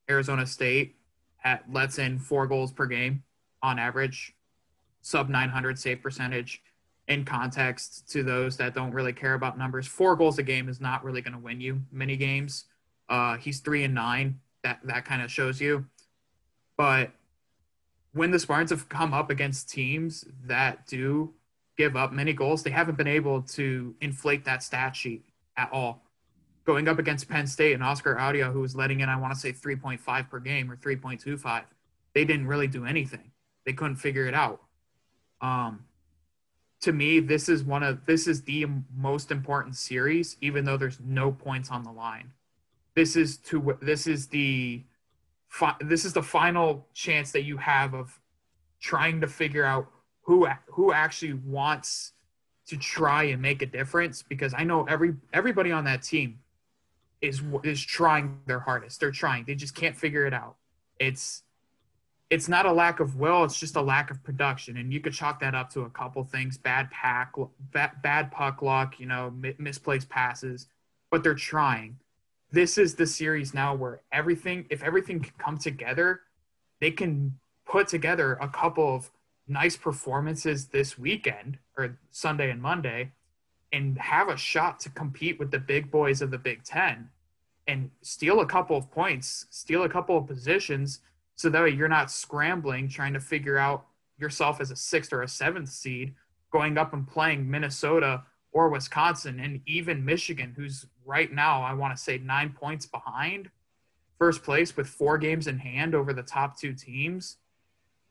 [0.10, 0.96] Arizona State
[1.44, 3.24] at, lets in four goals per game
[3.62, 4.36] on average,
[5.02, 6.62] sub 900 save percentage.
[7.10, 10.80] In context to those that don't really care about numbers, four goals a game is
[10.80, 12.66] not really going to win you many games.
[13.10, 14.40] Uh, he's three and nine.
[14.64, 15.86] That that kind of shows you.
[16.78, 17.12] But
[18.14, 21.34] when the Spartans have come up against teams that do
[21.78, 25.26] give up many goals, they haven't been able to inflate that stat sheet
[25.58, 26.04] at all.
[26.66, 29.40] Going up against Penn State and Oskar Autio, who was letting in, I want to
[29.40, 31.64] say 3.5 per game or 3.25,
[32.14, 33.32] they didn't really do anything.
[33.66, 34.62] They couldn't figure it out.
[35.42, 35.86] Um,
[36.82, 41.00] to me, this is one of this is the most important series, even though there's
[41.00, 42.32] no points on the line.
[42.96, 44.84] This is to this is the
[45.48, 48.20] fi- this is the final chance that you have of
[48.82, 49.88] trying to figure out
[50.24, 52.12] who who actually wants
[52.68, 56.40] to try and make a difference because I know every everybody on that team
[57.24, 59.00] is is trying their hardest.
[59.00, 59.46] They're trying.
[59.46, 60.58] They just can't figure it out.
[61.00, 61.44] It's
[62.30, 65.14] it's not a lack of will, it's just a lack of production and you could
[65.14, 67.34] chalk that up to a couple things, bad pack,
[67.72, 70.68] bad, bad puck luck, you know, misplaced passes,
[71.12, 71.98] but they're trying
[72.54, 76.22] this is the series now where everything, if everything can come together,
[76.80, 79.10] they can put together a couple of
[79.48, 83.12] nice performances this weekend or Sunday and Monday
[83.74, 87.10] and have a shot to compete with the big boys of the Big Ten
[87.68, 91.00] and steal a couple of points, steal a couple of positions
[91.36, 95.24] so that way you're not scrambling trying to figure out yourself as a sixth or
[95.24, 96.14] a seventh seed
[96.52, 101.98] going up and playing Minnesota or Wisconsin and even Michigan, who's right now, I want
[101.98, 103.50] to say nine points behind
[104.24, 107.38] first place with four games in hand over the top two teams.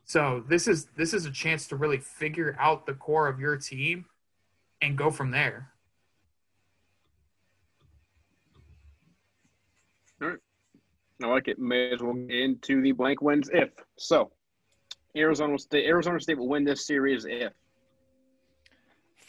[0.04, 3.56] So this is this is a chance to really figure out the core of your
[3.56, 4.04] team
[4.82, 5.72] and go from there.
[10.20, 10.38] All right.
[11.22, 11.58] I like it.
[11.58, 13.70] May as well get into the blank wins if.
[13.96, 14.32] So
[15.16, 17.52] Arizona State Arizona State will win this series if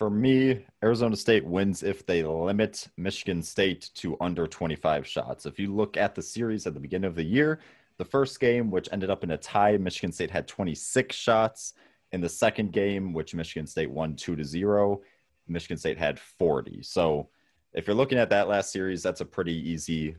[0.03, 5.45] for me, Arizona State wins if they limit Michigan State to under 25 shots.
[5.45, 7.59] If you look at the series at the beginning of the year,
[7.97, 11.73] the first game, which ended up in a tie, Michigan State had 26 shots.
[12.11, 15.01] In the second game, which Michigan State won 2 to 0,
[15.47, 16.81] Michigan State had 40.
[16.83, 17.29] So
[17.73, 20.15] if you're looking at that last series, that's a pretty easy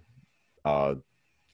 [0.65, 0.95] uh,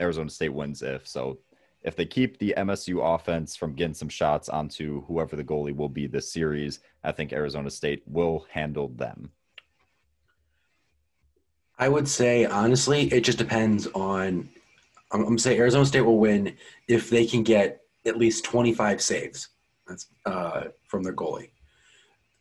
[0.00, 1.06] Arizona State wins if.
[1.06, 1.38] So
[1.82, 5.88] if they keep the MSU offense from getting some shots onto whoever the goalie will
[5.88, 9.30] be this series, I think Arizona State will handle them.
[11.78, 14.48] I would say honestly, it just depends on.
[15.12, 16.54] I'm, going to say Arizona State will win
[16.86, 19.48] if they can get at least 25 saves.
[19.88, 21.50] That's uh, from their goalie,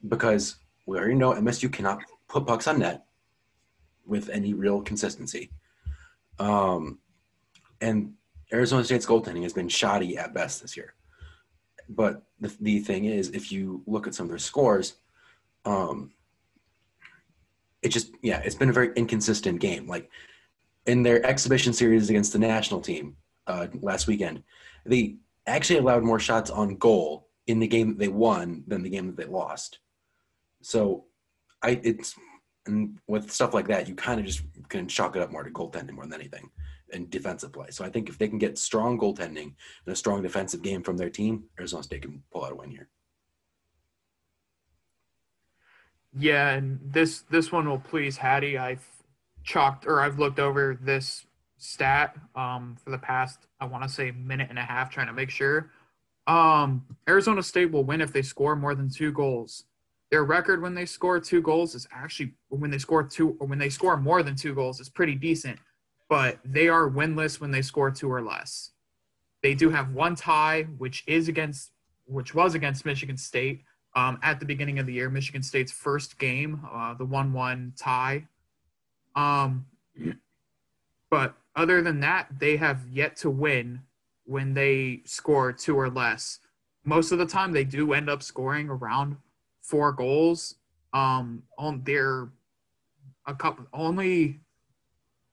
[0.07, 0.57] because
[0.89, 3.05] we already know MSU cannot put pucks on net
[4.05, 5.51] with any real consistency.
[6.39, 6.97] Um,
[7.79, 8.13] and
[8.51, 10.95] Arizona State's goaltending has been shoddy at best this year.
[11.87, 14.95] But the, the thing is, if you look at some of their scores,
[15.65, 16.11] um,
[17.83, 19.87] it just yeah, it's been a very inconsistent game.
[19.87, 20.09] Like
[20.87, 24.43] in their exhibition series against the national team uh, last weekend,
[24.85, 28.89] they actually allowed more shots on goal in the game that they won than the
[28.89, 29.79] game that they lost.
[30.61, 31.05] So,
[31.61, 32.15] I it's
[32.65, 35.49] and with stuff like that, you kind of just can chalk it up more to
[35.49, 36.49] goaltending more than anything
[36.91, 37.67] and defensive play.
[37.69, 39.53] So I think if they can get strong goaltending
[39.85, 42.71] and a strong defensive game from their team, Arizona State can pull out a win
[42.71, 42.89] here.
[46.17, 48.57] Yeah, and this this one will please Hattie.
[48.57, 48.85] I've
[49.43, 51.25] chalked or I've looked over this
[51.57, 55.13] stat um, for the past I want to say minute and a half, trying to
[55.13, 55.71] make sure.
[56.25, 59.65] Um, Arizona State will win if they score more than two goals.
[60.11, 63.59] Their record when they score two goals is actually when they score two or when
[63.59, 65.59] they score more than two goals is pretty decent,
[66.09, 68.71] but they are winless when they score two or less.
[69.43, 71.71] They do have one tie, which is against
[72.05, 73.63] which was against Michigan State
[73.95, 75.09] um, at the beginning of the year.
[75.09, 78.27] Michigan State's first game, uh, the one-one tie.
[79.15, 79.67] Um,
[81.11, 83.81] but other than that, they have yet to win
[84.25, 86.39] when they score two or less.
[86.83, 89.17] Most of the time, they do end up scoring around
[89.69, 90.55] four goals.
[90.91, 92.29] Um, on they're
[93.27, 94.39] a couple only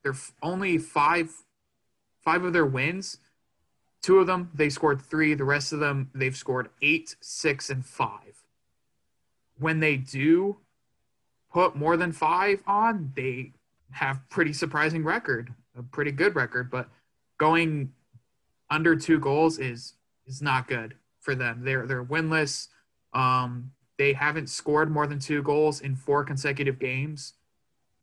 [0.02, 1.30] they're only five
[2.22, 3.18] five of their wins.
[4.02, 5.34] Two of them they scored three.
[5.34, 8.44] The rest of them they've scored eight, six, and five.
[9.58, 10.58] When they do
[11.50, 13.52] put more than five on, they
[13.92, 16.70] have pretty surprising record, a pretty good record.
[16.70, 16.90] But
[17.38, 17.92] going
[18.68, 19.94] under two goals is
[20.26, 21.62] is not good for them.
[21.64, 22.68] They're they're winless.
[23.14, 27.34] Um, they haven't scored more than two goals in four consecutive games.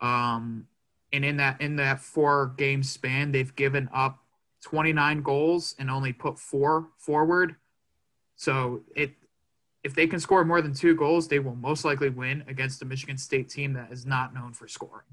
[0.01, 0.67] Um,
[1.11, 4.19] and in that in that four game span, they've given up
[4.63, 7.55] 29 goals and only put four forward.
[8.35, 9.11] So it
[9.83, 12.85] if they can score more than two goals, they will most likely win against a
[12.85, 15.05] Michigan State team that is not known for scoring.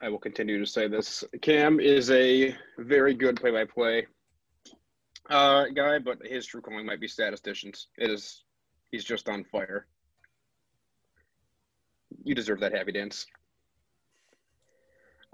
[0.00, 1.24] I will continue to say this.
[1.42, 4.06] Cam is a very good play-by-play
[5.28, 7.88] uh, guy, but his true calling might be statisticians.
[7.96, 8.44] It is,
[8.90, 9.86] he's just on fire.
[12.24, 13.26] You deserve that happy dance.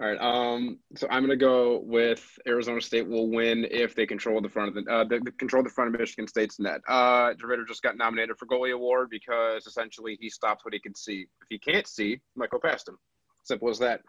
[0.00, 0.20] All right.
[0.20, 0.80] Um.
[0.96, 4.84] So I'm gonna go with Arizona State will win if they control the front of
[4.84, 6.80] the uh the, the control the front of Michigan State's net.
[6.88, 10.96] Uh, DeRidder just got nominated for goalie award because essentially he stops what he can
[10.96, 11.26] see.
[11.42, 12.98] If he can't see, go past him.
[13.44, 14.00] Simple as that.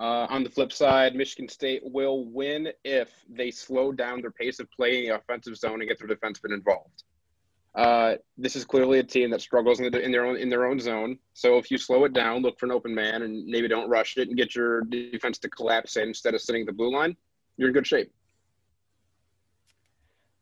[0.00, 4.58] Uh, on the flip side, Michigan State will win if they slow down their pace
[4.58, 7.04] of play in the offensive zone and get their defensemen involved.
[7.74, 10.64] Uh, this is clearly a team that struggles in, the, in, their own in their
[10.64, 11.18] own zone.
[11.34, 14.16] So if you slow it down, look for an open man, and maybe don't rush
[14.16, 17.14] it and get your defense to collapse in instead of sitting the blue line,
[17.58, 18.10] you're in good shape.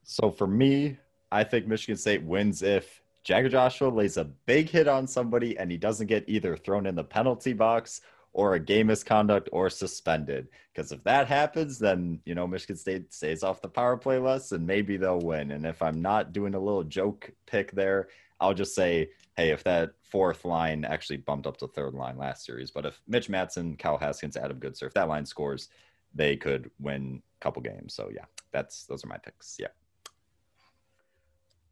[0.04, 0.98] So for me,
[1.32, 5.70] I think Michigan State wins if Jagger Joshua lays a big hit on somebody and
[5.70, 8.00] he doesn't get either thrown in the penalty box
[8.38, 10.46] or a game misconduct or suspended.
[10.72, 14.52] Because if that happens, then you know Michigan State stays off the power play less,
[14.52, 15.50] and maybe they'll win.
[15.50, 18.06] And if I'm not doing a little joke pick there,
[18.38, 22.46] I'll just say, hey, if that fourth line actually bumped up to third line last
[22.46, 25.68] series, but if Mitch Mattson, Cal Haskins, Adam Goodsir, if that line scores,
[26.14, 27.92] they could win a couple games.
[27.92, 29.56] So yeah, that's those are my picks.
[29.58, 29.74] Yeah.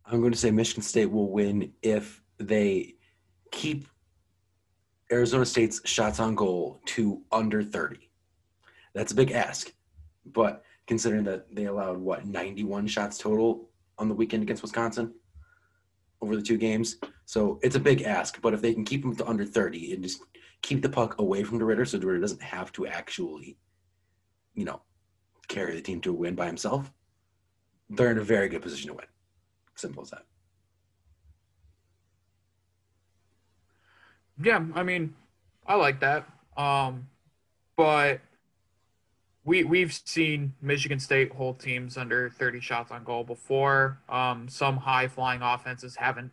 [0.05, 2.96] I'm going to say Michigan State will win if they
[3.52, 3.87] keep
[5.12, 8.11] Arizona State's shots on goal to under 30.
[8.95, 9.73] That's a big ask,
[10.25, 15.14] but considering that they allowed what 91 shots total on the weekend against Wisconsin
[16.21, 18.40] over the two games, so it's a big ask.
[18.40, 20.23] But if they can keep them to under 30 and just
[20.62, 23.59] keep the puck away from DeRidder, so DeRidder doesn't have to actually,
[24.55, 24.83] you know,
[25.49, 26.90] carry the team to a win by himself,
[27.90, 29.07] they're in a very good position to win.
[29.77, 30.25] Simple as that.
[34.42, 35.14] Yeah, I mean,
[35.66, 36.29] I like that.
[36.57, 37.09] Um,
[37.77, 38.20] but
[39.44, 43.99] we we've seen Michigan State hold teams under 30 shots on goal before.
[44.09, 46.33] Um, some high flying offenses haven't.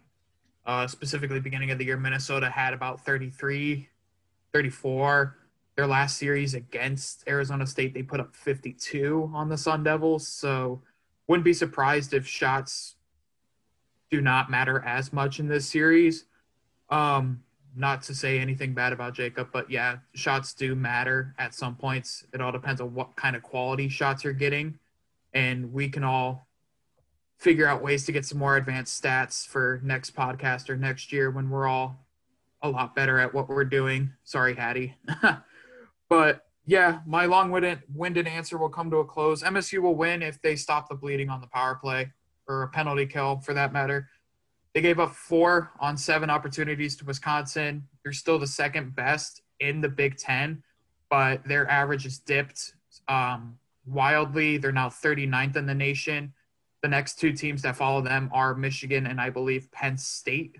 [0.66, 3.88] Uh, specifically, beginning of the year, Minnesota had about 33,
[4.54, 5.38] 34.
[5.76, 10.28] Their last series against Arizona State, they put up 52 on the Sun Devils.
[10.28, 10.82] So,
[11.28, 12.96] wouldn't be surprised if shots
[14.10, 16.26] do not matter as much in this series.
[16.90, 17.44] Um,
[17.76, 22.26] not to say anything bad about Jacob, but yeah, shots do matter at some points.
[22.34, 24.80] It all depends on what kind of quality shots you're getting.
[25.34, 26.48] And we can all
[27.38, 31.32] figure out ways to get some more advanced stats for next podcast or next year
[31.32, 32.06] when we're all
[32.62, 34.14] a lot better at what we're doing.
[34.24, 34.96] Sorry, Hattie.
[36.10, 39.44] but yeah, my long winded answer will come to a close.
[39.44, 42.12] MSU will win if they stop the bleeding on the power play
[42.48, 44.10] or a penalty kill for that matter.
[44.74, 47.88] They gave up four on seven opportunities to Wisconsin.
[48.04, 50.64] They're still the second best in the Big Ten,
[51.10, 52.74] but their average has dipped
[53.08, 54.58] um, wildly.
[54.58, 56.34] They're now 39th in the nation.
[56.82, 60.58] The next two teams that follow them are Michigan and I believe Penn State.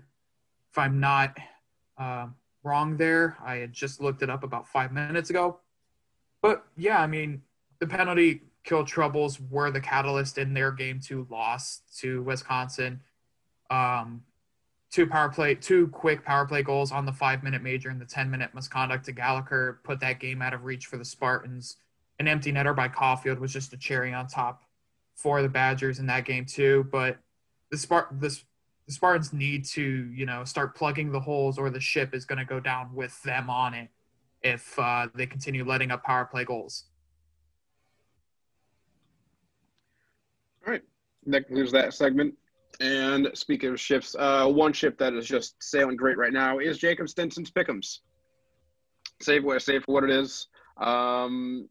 [0.70, 1.36] If I'm not
[1.98, 2.28] uh,
[2.64, 3.36] wrong there.
[3.44, 5.58] I had just looked it up about five minutes ago.
[6.42, 7.42] But yeah, I mean,
[7.78, 13.00] the penalty kill troubles were the catalyst in their game two loss to Wisconsin.
[13.70, 14.22] Um,
[14.94, 18.06] two power play, two quick power play goals on the five minute major and the
[18.06, 21.76] 10 minute misconduct to Gallagher put that game out of reach for the Spartans.
[22.20, 24.62] An empty netter by Caufield was just a cherry on top
[25.16, 26.86] for the Badgers in that game too.
[26.92, 27.18] But
[27.72, 28.38] the Spart the,
[28.86, 32.38] the Spartans need to, you know, start plugging the holes or the ship is going
[32.38, 33.88] to go down with them on it
[34.42, 36.84] if uh, they continue letting up power play goals.
[40.64, 40.82] All right,
[41.26, 42.34] that concludes that segment.
[42.80, 46.78] And speaking of ships, uh, one ship that is just sailing great right now is
[46.78, 48.00] Jacob Stinson's Pickums.
[49.20, 50.48] Save what save for what it is.
[50.78, 51.68] Um,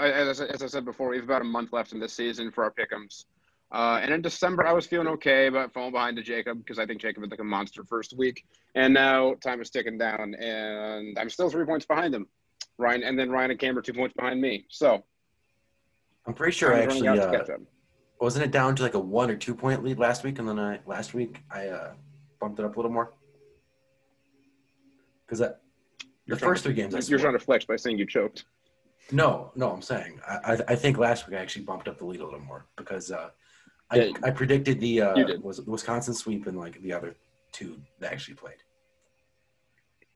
[0.00, 2.64] as, as I said before, we have about a month left in this season for
[2.64, 3.26] our Pickums.
[3.72, 6.86] Uh, and in December, I was feeling okay about falling behind to Jacob because I
[6.86, 8.44] think Jacob had like a monster first week.
[8.74, 12.26] And now time is ticking down, and I'm still three points behind him.
[12.78, 14.66] Ryan, and then Ryan and Cam are two points behind me.
[14.68, 15.02] So
[16.26, 17.42] I'm pretty sure I'm actually uh,
[18.20, 20.58] wasn't it down to like a one or two point lead last week, and then
[20.58, 21.92] I last week I uh,
[22.40, 23.12] bumped it up a little more
[25.26, 25.60] because that
[26.26, 28.44] the first to, three games I you're trying to flex by saying you choked.
[29.12, 32.04] No, no, I'm saying I, I, I think last week I actually bumped up the
[32.04, 33.30] lead a little more because uh,
[33.90, 37.16] I, yeah, I predicted the uh, was Wisconsin sweep and like the other
[37.52, 38.56] two that actually played.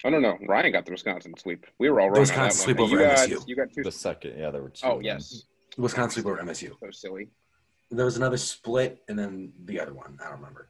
[0.03, 0.39] I don't know.
[0.49, 1.67] Ryan got the Wisconsin sweep.
[1.79, 2.21] We were all wrong.
[2.21, 3.35] Wisconsin sweep over you MSU.
[3.35, 3.83] Got, you got two.
[3.83, 4.87] The second, yeah, there were two.
[4.87, 5.45] Oh yes,
[5.77, 6.73] Wisconsin sweep over MSU.
[6.81, 7.29] So silly.
[7.91, 10.19] There was another split, and then the other one.
[10.21, 10.69] I don't remember,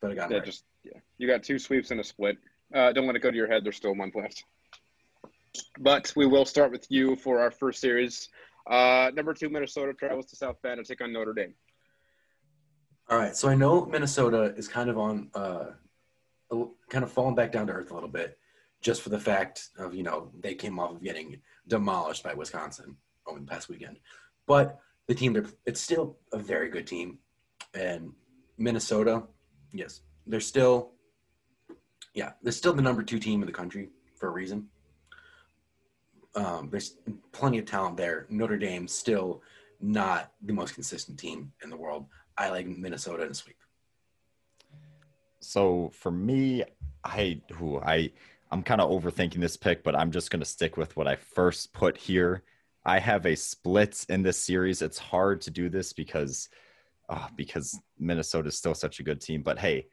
[0.00, 0.44] but I got yeah, right.
[0.44, 0.98] just yeah.
[1.18, 2.36] You got two sweeps and a split.
[2.74, 3.64] Uh, don't let it go to your head.
[3.64, 4.44] There's still one left.
[5.78, 8.28] But we will start with you for our first series.
[8.66, 11.54] Uh, number two, Minnesota travels to South Bend to take on Notre Dame.
[13.08, 15.66] All right, so I know Minnesota is kind of on, uh,
[16.88, 18.38] kind of falling back down to earth a little bit,
[18.80, 22.96] just for the fact of you know they came off of getting demolished by Wisconsin
[23.26, 23.98] over the past weekend,
[24.46, 24.78] but
[25.10, 27.18] the team it's still a very good team,
[27.74, 28.12] and
[28.58, 29.24] Minnesota,
[29.72, 30.92] yes, they're still,
[32.14, 34.68] yeah, they're still the number two team in the country for a reason.
[36.36, 36.96] Um, there's
[37.32, 38.26] plenty of talent there.
[38.30, 39.42] Notre Dame still
[39.80, 42.06] not the most consistent team in the world.
[42.38, 43.56] I like Minnesota in a sweep.
[45.40, 46.62] So for me,
[47.02, 48.12] I who I
[48.52, 51.16] I'm kind of overthinking this pick, but I'm just going to stick with what I
[51.16, 52.44] first put here.
[52.84, 54.82] I have a split in this series.
[54.82, 56.48] It's hard to do this because
[57.08, 59.42] uh, because Minnesota is still such a good team.
[59.42, 59.88] But hey,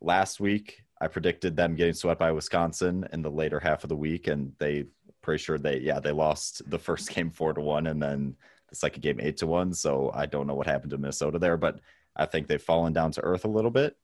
[0.00, 3.96] last week I predicted them getting swept by Wisconsin in the later half of the
[3.96, 4.84] week, and they
[5.22, 8.36] pretty sure they yeah they lost the first game four to one, and then
[8.68, 9.72] the second game eight to one.
[9.74, 11.80] So I don't know what happened to Minnesota there, but
[12.16, 13.96] I think they've fallen down to earth a little bit,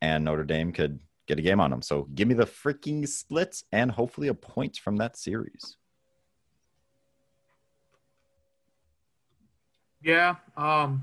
[0.00, 1.82] and Notre Dame could get a game on them.
[1.82, 5.76] So give me the freaking splits and hopefully a point from that series.
[10.04, 11.02] Yeah, um,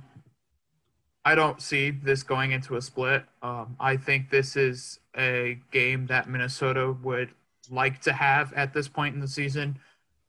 [1.26, 3.26] I don't see this going into a split.
[3.42, 7.32] Um, I think this is a game that Minnesota would
[7.72, 9.80] like to have at this point in the season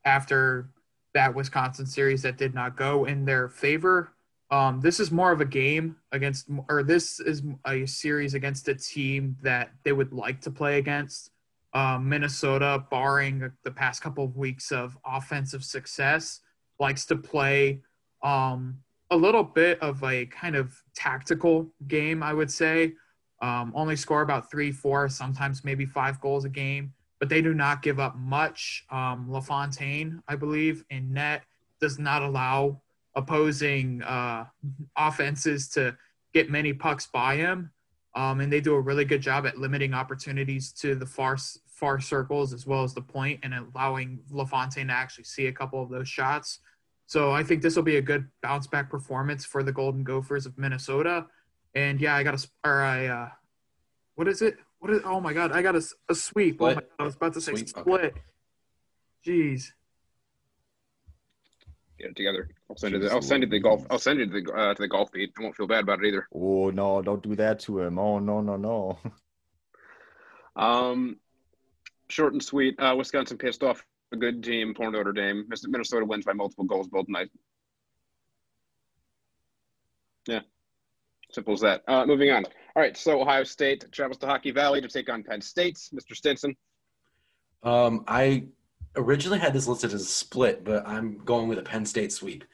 [0.07, 0.70] after
[1.12, 4.12] that Wisconsin series that did not go in their favor.
[4.51, 8.75] Um, this is more of a game against, or this is a series against a
[8.75, 11.31] team that they would like to play against.
[11.75, 16.41] Um, Minnesota, barring the past couple of weeks of offensive success,
[16.79, 17.83] likes to play
[18.23, 18.79] um,
[19.11, 22.95] a little bit of a kind of tactical game, I would say.
[23.41, 26.93] Um, only score about three, four, sometimes maybe five goals a game
[27.23, 28.85] but they do not give up much.
[28.91, 31.45] Um, LaFontaine, I believe, in net
[31.81, 32.83] does not allow
[33.14, 34.47] opposing uh,
[34.97, 35.97] offenses to
[36.35, 37.70] get many pucks by him.
[38.16, 41.37] Um, and they do a really good job at limiting opportunities to the far
[41.68, 45.81] far circles as well as the point and allowing LaFontaine to actually see a couple
[45.81, 46.59] of those shots.
[47.07, 50.46] So I think this will be a good bounce back performance for the Golden Gophers
[50.46, 51.26] of Minnesota.
[51.74, 53.28] And yeah, I got a or I uh,
[54.14, 54.57] what is it?
[54.78, 55.03] What is?
[55.05, 55.53] Oh my god!
[55.53, 56.57] I got a, a sweep.
[56.57, 56.72] Split.
[56.72, 56.90] Oh my god!
[56.98, 57.68] I was about to say sweep.
[57.68, 58.05] split.
[58.05, 58.20] Okay.
[59.26, 59.64] Jeez.
[61.98, 62.48] Get it together.
[62.68, 63.12] I'll send it.
[63.12, 63.86] I'll send it to the golf.
[63.90, 65.32] I'll send it to the uh, to the golf beat.
[65.38, 66.26] I won't feel bad about it either.
[66.34, 67.00] Oh no!
[67.00, 67.98] Don't do that to him.
[67.98, 68.40] Oh no!
[68.40, 68.98] No no.
[70.57, 71.16] um,
[72.09, 72.78] short and sweet.
[72.78, 75.49] Uh, Wisconsin pissed off a good team for Notre Dame.
[75.67, 77.31] Minnesota wins by multiple goals both nights.
[80.27, 80.41] Yeah,
[81.31, 81.83] simple as that.
[81.89, 82.45] Uh, moving on.
[82.45, 85.77] All right, so Ohio State travels to Hockey Valley to take on Penn State.
[85.95, 86.15] Mr.
[86.15, 86.57] Stinson.
[87.63, 88.45] Um, I
[88.97, 92.45] originally had this listed as a split, but I'm going with a Penn State sweep.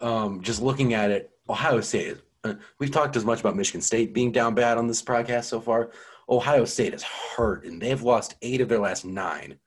[0.00, 2.18] Um, just looking at it, Ohio State.
[2.44, 5.60] Uh, we've talked as much about Michigan State being down bad on this podcast so
[5.60, 5.90] far.
[6.28, 9.58] Ohio State is hurt, and they've lost eight of their last nine.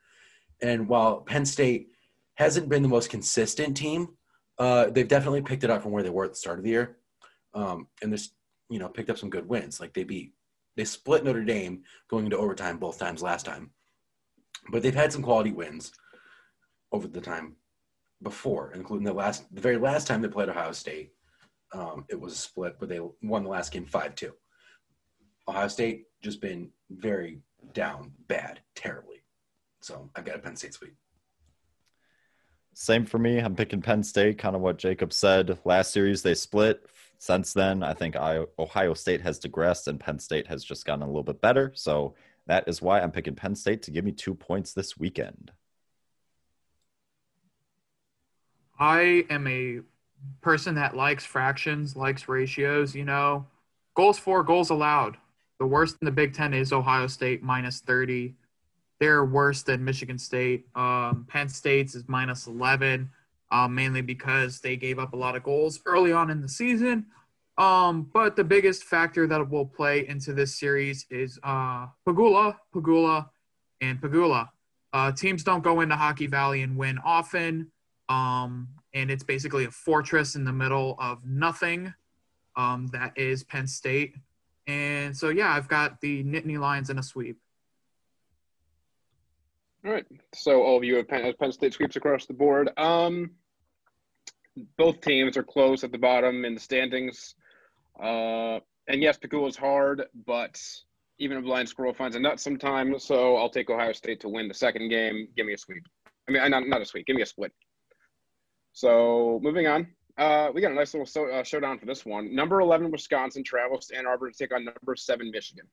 [0.61, 1.89] And while Penn State
[2.35, 4.09] hasn't been the most consistent team,
[4.57, 6.71] uh, they've definitely picked it up from where they were at the start of the
[6.71, 6.97] year.
[7.53, 8.33] Um, and there's,
[8.69, 9.79] you know, picked up some good wins.
[9.79, 10.33] Like they beat,
[10.75, 13.71] they split Notre Dame going into overtime both times last time.
[14.71, 15.91] But they've had some quality wins
[16.91, 17.55] over the time
[18.23, 21.11] before, including the last, the very last time they played Ohio State.
[21.73, 24.31] Um, it was a split, but they won the last game 5 2.
[25.47, 27.39] Ohio State just been very
[27.73, 29.14] down, bad, terribly.
[29.85, 30.95] So I've got a Penn State sweep.
[32.73, 33.37] Same for me.
[33.37, 35.59] I'm picking Penn State, kind of what Jacob said.
[35.63, 36.87] Last series, they split.
[37.19, 41.05] Since then, I think Ohio State has digressed and Penn State has just gotten a
[41.05, 41.71] little bit better.
[41.75, 42.15] So
[42.47, 45.51] that is why I'm picking Penn State to give me two points this weekend.
[48.79, 49.81] I am a
[50.41, 53.45] person that likes fractions, likes ratios, you know.
[53.93, 55.17] Goals for, goals allowed.
[55.59, 58.33] The worst in the Big Ten is Ohio State minus 30.
[58.99, 60.67] They're worse than Michigan State.
[60.75, 63.09] Um, Penn State's is minus 11,
[63.51, 67.05] um, mainly because they gave up a lot of goals early on in the season.
[67.57, 73.29] Um, but the biggest factor that will play into this series is uh, Pagula, Pegula,
[73.81, 74.49] and Pagula.
[74.93, 77.71] Uh, teams don't go into Hockey Valley and win often.
[78.09, 81.93] Um, and it's basically a fortress in the middle of nothing.
[82.55, 84.15] Um, that is Penn State.
[84.67, 87.37] And so, yeah, I've got the Nittany Lions in a sweep.
[89.85, 90.05] All right.
[90.33, 92.71] So all of you have Penn, Penn State sweeps across the board.
[92.77, 93.31] Um,
[94.77, 97.35] both teams are close at the bottom in the standings.
[98.01, 100.59] Uh, and yes, Pegula is hard, but
[101.19, 103.03] even a blind squirrel finds a nut sometimes.
[103.03, 105.27] So I'll take Ohio State to win the second game.
[105.37, 105.83] Give me a sweep.
[106.27, 107.05] I mean, not, not a sweep.
[107.05, 107.53] Give me a split.
[108.73, 109.87] So moving on.
[110.17, 112.33] Uh, we got a nice little so, uh, showdown for this one.
[112.33, 115.67] Number 11, Wisconsin travels to Ann Arbor to take on number 7, Michigan.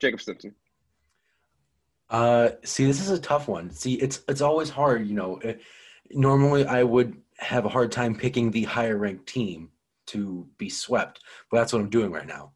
[0.00, 0.54] Jacob Stinson.
[2.12, 3.70] Uh, see, this is a tough one.
[3.70, 5.08] See, it's it's always hard.
[5.08, 5.54] You know, uh,
[6.10, 9.70] normally I would have a hard time picking the higher ranked team
[10.08, 12.52] to be swept, but that's what I'm doing right now.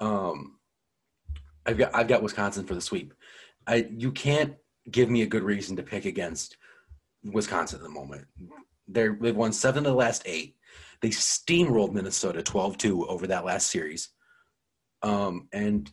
[0.00, 0.58] Um,
[1.66, 3.12] I've got I've got Wisconsin for the sweep.
[3.66, 4.54] I you can't
[4.90, 6.56] give me a good reason to pick against
[7.22, 8.26] Wisconsin at the moment.
[8.88, 10.56] They're they've won seven of the last eight.
[11.02, 14.08] They steamrolled Minnesota 12-2 over that last series.
[15.02, 15.90] Um, and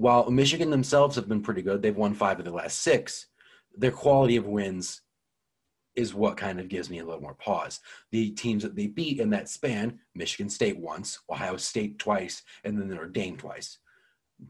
[0.00, 3.26] while Michigan themselves have been pretty good, they've won five of the last six.
[3.76, 5.02] Their quality of wins
[5.94, 7.80] is what kind of gives me a little more pause.
[8.10, 12.80] The teams that they beat in that span Michigan State once, Ohio State twice, and
[12.80, 13.76] then Notre Dame twice.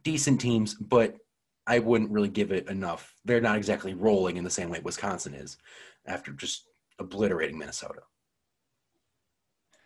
[0.05, 1.17] Decent teams, but
[1.67, 3.13] I wouldn't really give it enough.
[3.25, 5.59] They're not exactly rolling in the same way Wisconsin is
[6.07, 6.69] after just
[7.01, 8.03] obliterating Minnesota.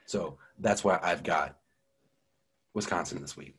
[0.04, 1.56] So that's why I've got
[2.74, 3.56] Wisconsin this week.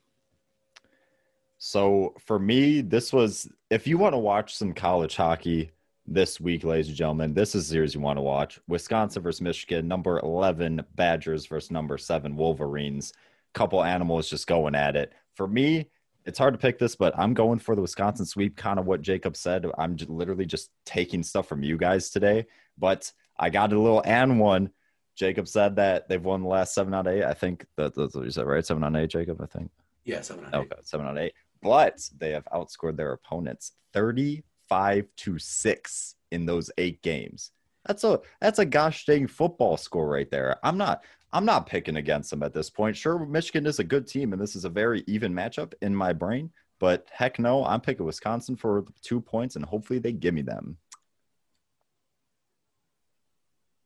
[1.57, 5.71] So for me, this was if you want to watch some college hockey
[6.05, 8.59] this week, ladies and gentlemen, this is the series you want to watch.
[8.67, 13.13] Wisconsin versus Michigan, number 11 Badgers versus number 7 Wolverines.
[13.53, 15.13] Couple animals just going at it.
[15.33, 15.89] For me,
[16.25, 19.01] it's hard to pick this, but I'm going for the Wisconsin sweep, kind of what
[19.01, 19.65] Jacob said.
[19.77, 22.47] I'm just literally just taking stuff from you guys today,
[22.77, 24.71] but I got a little and one.
[25.15, 27.23] Jacob said that they've won the last seven out of eight.
[27.23, 28.65] I think that, that's what you said, right?
[28.65, 29.71] Seven out of eight, Jacob, I think.
[30.03, 30.71] Yeah, seven out of eight.
[30.73, 31.33] Okay, seven out of eight
[31.65, 37.51] but they have outscored their opponents 35 to 6 in those eight games.
[37.87, 40.57] That's a that's a gosh dang football score right there.
[40.63, 41.03] I'm not
[41.33, 42.95] I'm not picking against them at this point.
[42.95, 46.13] Sure, Michigan is a good team, and this is a very even matchup in my
[46.13, 46.51] brain.
[46.79, 50.77] But heck no, I'm picking Wisconsin for two points, and hopefully they give me them.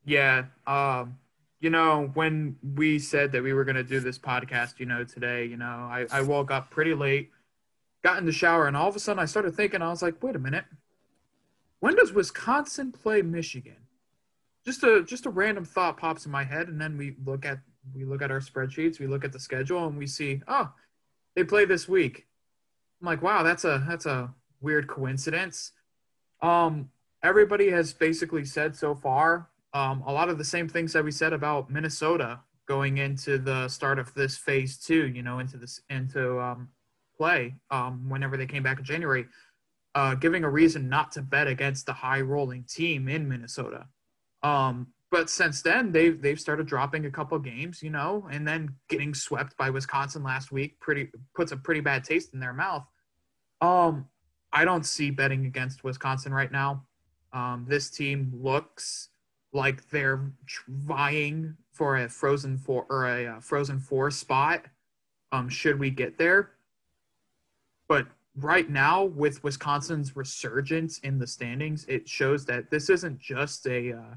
[0.06, 1.18] Yeah, um,
[1.60, 5.04] you know, when we said that we were going to do this podcast, you know,
[5.04, 7.32] today, you know, I, I woke up pretty late
[8.04, 10.22] got in the shower, and all of a sudden I started thinking, I was like,
[10.24, 10.66] wait a minute.
[11.80, 13.78] When does Wisconsin play Michigan?
[14.66, 17.60] Just a just a random thought pops in my head, and then we look at
[17.96, 20.72] we look at our spreadsheets, we look at the schedule, and we see, oh,
[21.36, 22.28] they play this week.
[23.02, 25.72] I'm like, wow, that's a that's a weird coincidence.
[26.42, 26.90] Um,
[27.24, 31.12] everybody has basically said so far um, a lot of the same things that we
[31.12, 35.08] said about Minnesota going into the start of this phase two.
[35.08, 36.70] You know, into this into um,
[37.20, 39.26] play um, whenever they came back in January,
[39.94, 43.86] uh, giving a reason not to bet against the high rolling team in Minnesota.
[44.42, 48.76] Um, but since then, they've they've started dropping a couple games, you know, and then
[48.90, 50.80] getting swept by Wisconsin last week.
[50.80, 52.86] Pretty puts a pretty bad taste in their mouth.
[53.60, 54.08] Um,
[54.54, 56.86] I don't see betting against Wisconsin right now.
[57.34, 59.10] Um, this team looks
[59.52, 60.32] like they're
[60.68, 64.66] vying for a frozen four or a, a uh, frozen four spot.
[65.32, 66.52] Um, should we get there?
[67.90, 73.66] But right now with Wisconsin's resurgence in the standings, it shows that this isn't just
[73.68, 74.16] a uh,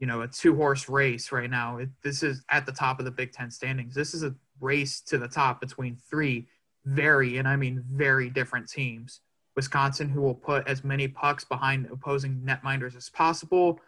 [0.00, 1.76] you know a two horse race right now.
[1.76, 3.94] It, this is at the top of the Big Ten standings.
[3.94, 6.48] This is a race to the top between three
[6.86, 9.20] very and I mean very different teams.
[9.54, 13.78] Wisconsin, who will put as many pucks behind opposing netminders as possible.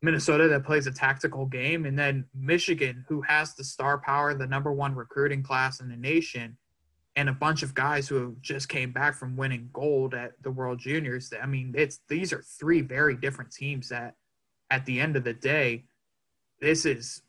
[0.00, 1.84] Minnesota, that plays a tactical game.
[1.84, 5.96] And then Michigan, who has the star power, the number one recruiting class in the
[5.96, 6.56] nation,
[7.18, 10.78] and a bunch of guys who just came back from winning gold at the World
[10.78, 11.32] Juniors.
[11.42, 14.14] I mean, it's these are three very different teams that
[14.70, 15.82] at the end of the day,
[16.60, 17.22] this is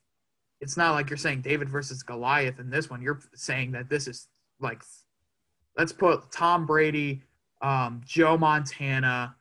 [0.62, 3.02] it's not like you're saying David versus Goliath in this one.
[3.02, 4.28] You're saying that this is
[4.60, 4.84] like
[5.76, 7.24] let's put Tom Brady,
[7.64, 9.36] um, Joe Montana,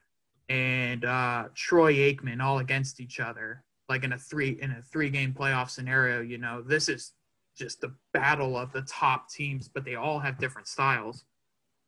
[0.49, 5.11] and uh, Troy Aikman all against each other, like in a three in a three
[5.11, 6.23] game playoff scenario.
[6.23, 7.13] You know, this is
[7.59, 11.25] just the battle of the top teams, but they all have different styles.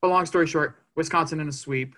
[0.03, 1.95] But long story short, Wisconsin in a sweep.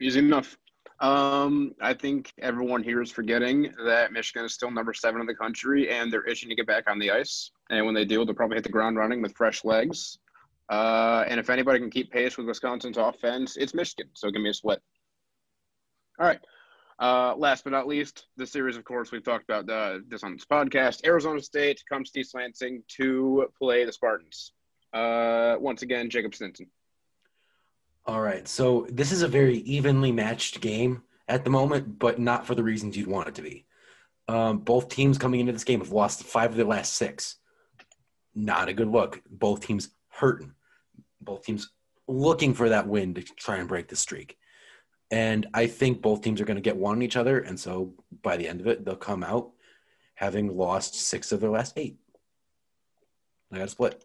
[0.00, 0.58] Easy enough.
[1.00, 5.34] Um, I think everyone here is forgetting that Michigan is still number seven in the
[5.34, 7.50] country, and they're itching to get back on the ice.
[7.68, 10.18] And when they do, they'll probably hit the ground running with fresh legs.
[10.70, 14.08] Uh, and if anybody can keep pace with Wisconsin's offense, it's Michigan.
[14.14, 14.80] So give me a split.
[16.18, 16.40] All right.
[16.98, 20.32] Uh, last but not least, the series, of course, we've talked about uh, this on
[20.32, 21.06] this podcast.
[21.06, 24.52] Arizona State comes to East Lansing to play the Spartans.
[24.92, 26.66] Uh, once again, Jacob Stinson.
[28.06, 28.46] All right.
[28.48, 32.62] So this is a very evenly matched game at the moment, but not for the
[32.62, 33.66] reasons you'd want it to be.
[34.28, 37.36] Um, both teams coming into this game have lost five of their last six.
[38.34, 39.22] Not a good look.
[39.28, 40.52] Both teams hurting.
[41.20, 41.70] Both teams
[42.08, 44.38] looking for that win to try and break the streak.
[45.10, 47.38] And I think both teams are going to get one on each other.
[47.38, 49.50] And so by the end of it, they'll come out
[50.14, 51.98] having lost six of their last eight.
[53.52, 54.04] I got a split.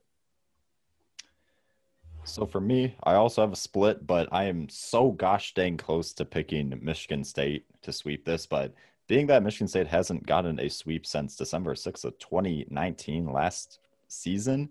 [2.23, 6.13] So for me, I also have a split, but I am so gosh dang close
[6.13, 8.45] to picking Michigan State to sweep this.
[8.45, 8.75] But
[9.07, 14.69] being that Michigan State hasn't gotten a sweep since December 6th of 2019 last season,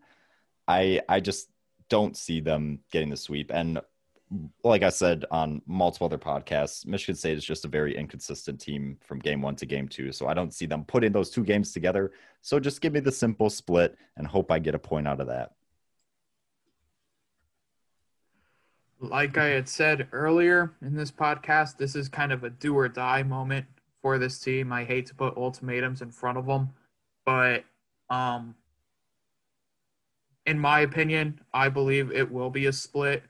[0.68, 1.50] I I just
[1.88, 3.50] don't see them getting the sweep.
[3.52, 3.80] And
[4.62, 8.96] like I said on multiple other podcasts, Michigan State is just a very inconsistent team
[9.00, 10.12] from game one to game two.
[10.12, 12.12] So I don't see them putting those two games together.
[12.40, 15.26] So just give me the simple split and hope I get a point out of
[15.26, 15.52] that.
[19.00, 22.88] Like I had said earlier in this podcast, this is kind of a do or
[22.88, 23.66] die moment
[24.02, 24.72] for this team.
[24.72, 26.70] I hate to put ultimatums in front of them,
[27.24, 27.64] but
[28.10, 28.54] um,
[30.46, 33.22] in my opinion, I believe it will be a split.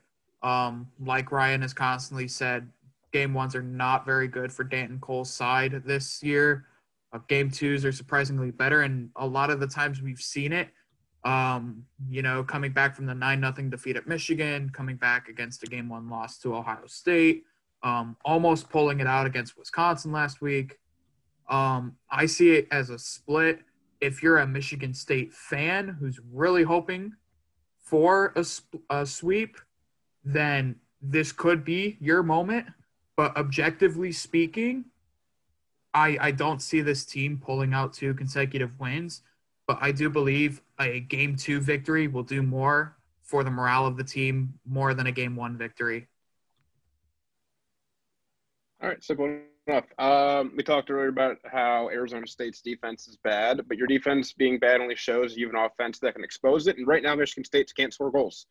[0.43, 2.67] Um, like Ryan has constantly said,
[3.11, 6.65] game ones are not very good for Danton Cole's side this year.
[7.13, 10.69] Uh, game twos are surprisingly better, and a lot of the times we've seen it
[11.23, 15.63] um, you know, coming back from the nine nothing defeat at Michigan, coming back against
[15.63, 17.43] a game one loss to Ohio State,
[17.83, 20.79] um, almost pulling it out against Wisconsin last week.
[21.49, 23.59] Um, I see it as a split.
[23.99, 27.13] If you're a Michigan State fan who's really hoping
[27.77, 28.45] for a,
[28.89, 29.57] a sweep,
[30.23, 32.67] then this could be your moment.
[33.15, 34.85] But objectively speaking,
[35.93, 39.21] I, I don't see this team pulling out two consecutive wins
[39.71, 43.95] but I do believe a game two victory will do more for the morale of
[43.95, 46.09] the team more than a game one victory.
[48.81, 49.85] All right, simple enough.
[49.97, 54.59] Um, we talked earlier about how Arizona State's defense is bad, but your defense being
[54.59, 56.77] bad only shows you have an offense that can expose it.
[56.77, 58.47] And right now, Michigan State can't score goals.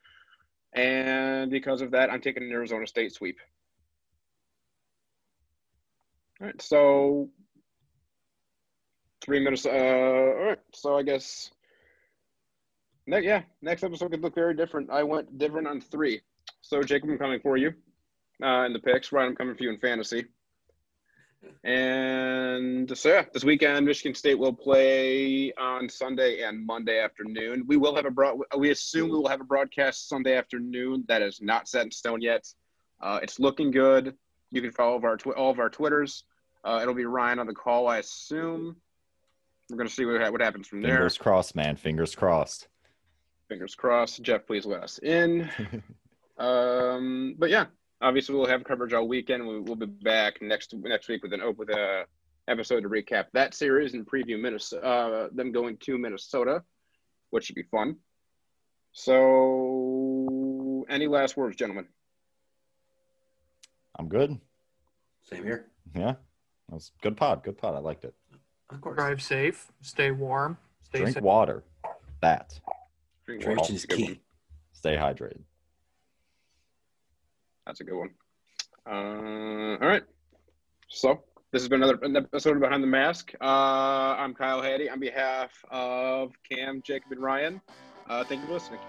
[0.72, 3.38] And because of that, I'm taking an Arizona State sweep.
[6.40, 7.28] All right, so
[9.20, 9.66] three minutes.
[9.66, 10.58] Uh, all right.
[10.74, 11.50] So I guess,
[13.06, 14.90] ne- yeah, next episode could look very different.
[14.90, 16.20] I went different on three.
[16.62, 17.74] So Jacob, I'm coming for you
[18.42, 19.12] uh, in the picks.
[19.12, 20.24] Ryan, I'm coming for you in fantasy.
[21.64, 27.64] And so yeah, this weekend Michigan State will play on Sunday and Monday afternoon.
[27.66, 28.38] We will have a broad.
[28.56, 31.04] We assume we will have a broadcast Sunday afternoon.
[31.08, 32.46] That is not set in stone yet.
[33.00, 34.14] Uh, it's looking good.
[34.50, 36.24] You can follow our tw- all of our Twitters.
[36.64, 38.76] Uh, it'll be Ryan on the call, I assume.
[39.70, 40.96] We're going to see what, what happens from there.
[40.96, 41.76] Fingers crossed, man.
[41.76, 42.68] Fingers crossed.
[43.48, 44.22] Fingers crossed.
[44.22, 45.48] Jeff, please let us in.
[46.38, 47.66] um, but yeah,
[48.00, 49.46] obviously we'll have coverage all weekend.
[49.46, 52.04] We, will be back next next week with an with a
[52.48, 54.86] episode to recap that series and preview Minnesota.
[54.86, 56.62] Uh, them going to Minnesota,
[57.30, 57.96] which should be fun.
[58.92, 61.86] So, any last words, gentlemen?
[63.96, 64.38] I'm good.
[65.28, 65.66] Same here.
[65.94, 67.44] Yeah, that was good pod.
[67.44, 67.74] Good pod.
[67.74, 68.14] I liked it.
[68.70, 68.96] Of course.
[68.96, 69.70] Drive safe.
[69.80, 70.56] Stay warm.
[70.82, 71.22] Stay Drink safe.
[71.22, 71.62] water.
[72.20, 72.58] That.
[73.26, 74.20] Drink Hydration is key.
[74.72, 75.42] Stay hydrated.
[77.70, 78.10] That's a good one.
[78.84, 80.02] Uh, all right.
[80.88, 83.32] So this has been another episode of Behind the Mask.
[83.40, 87.60] Uh, I'm Kyle Hattie on behalf of Cam, Jacob, and Ryan.
[88.08, 88.80] Uh, thank you for listening.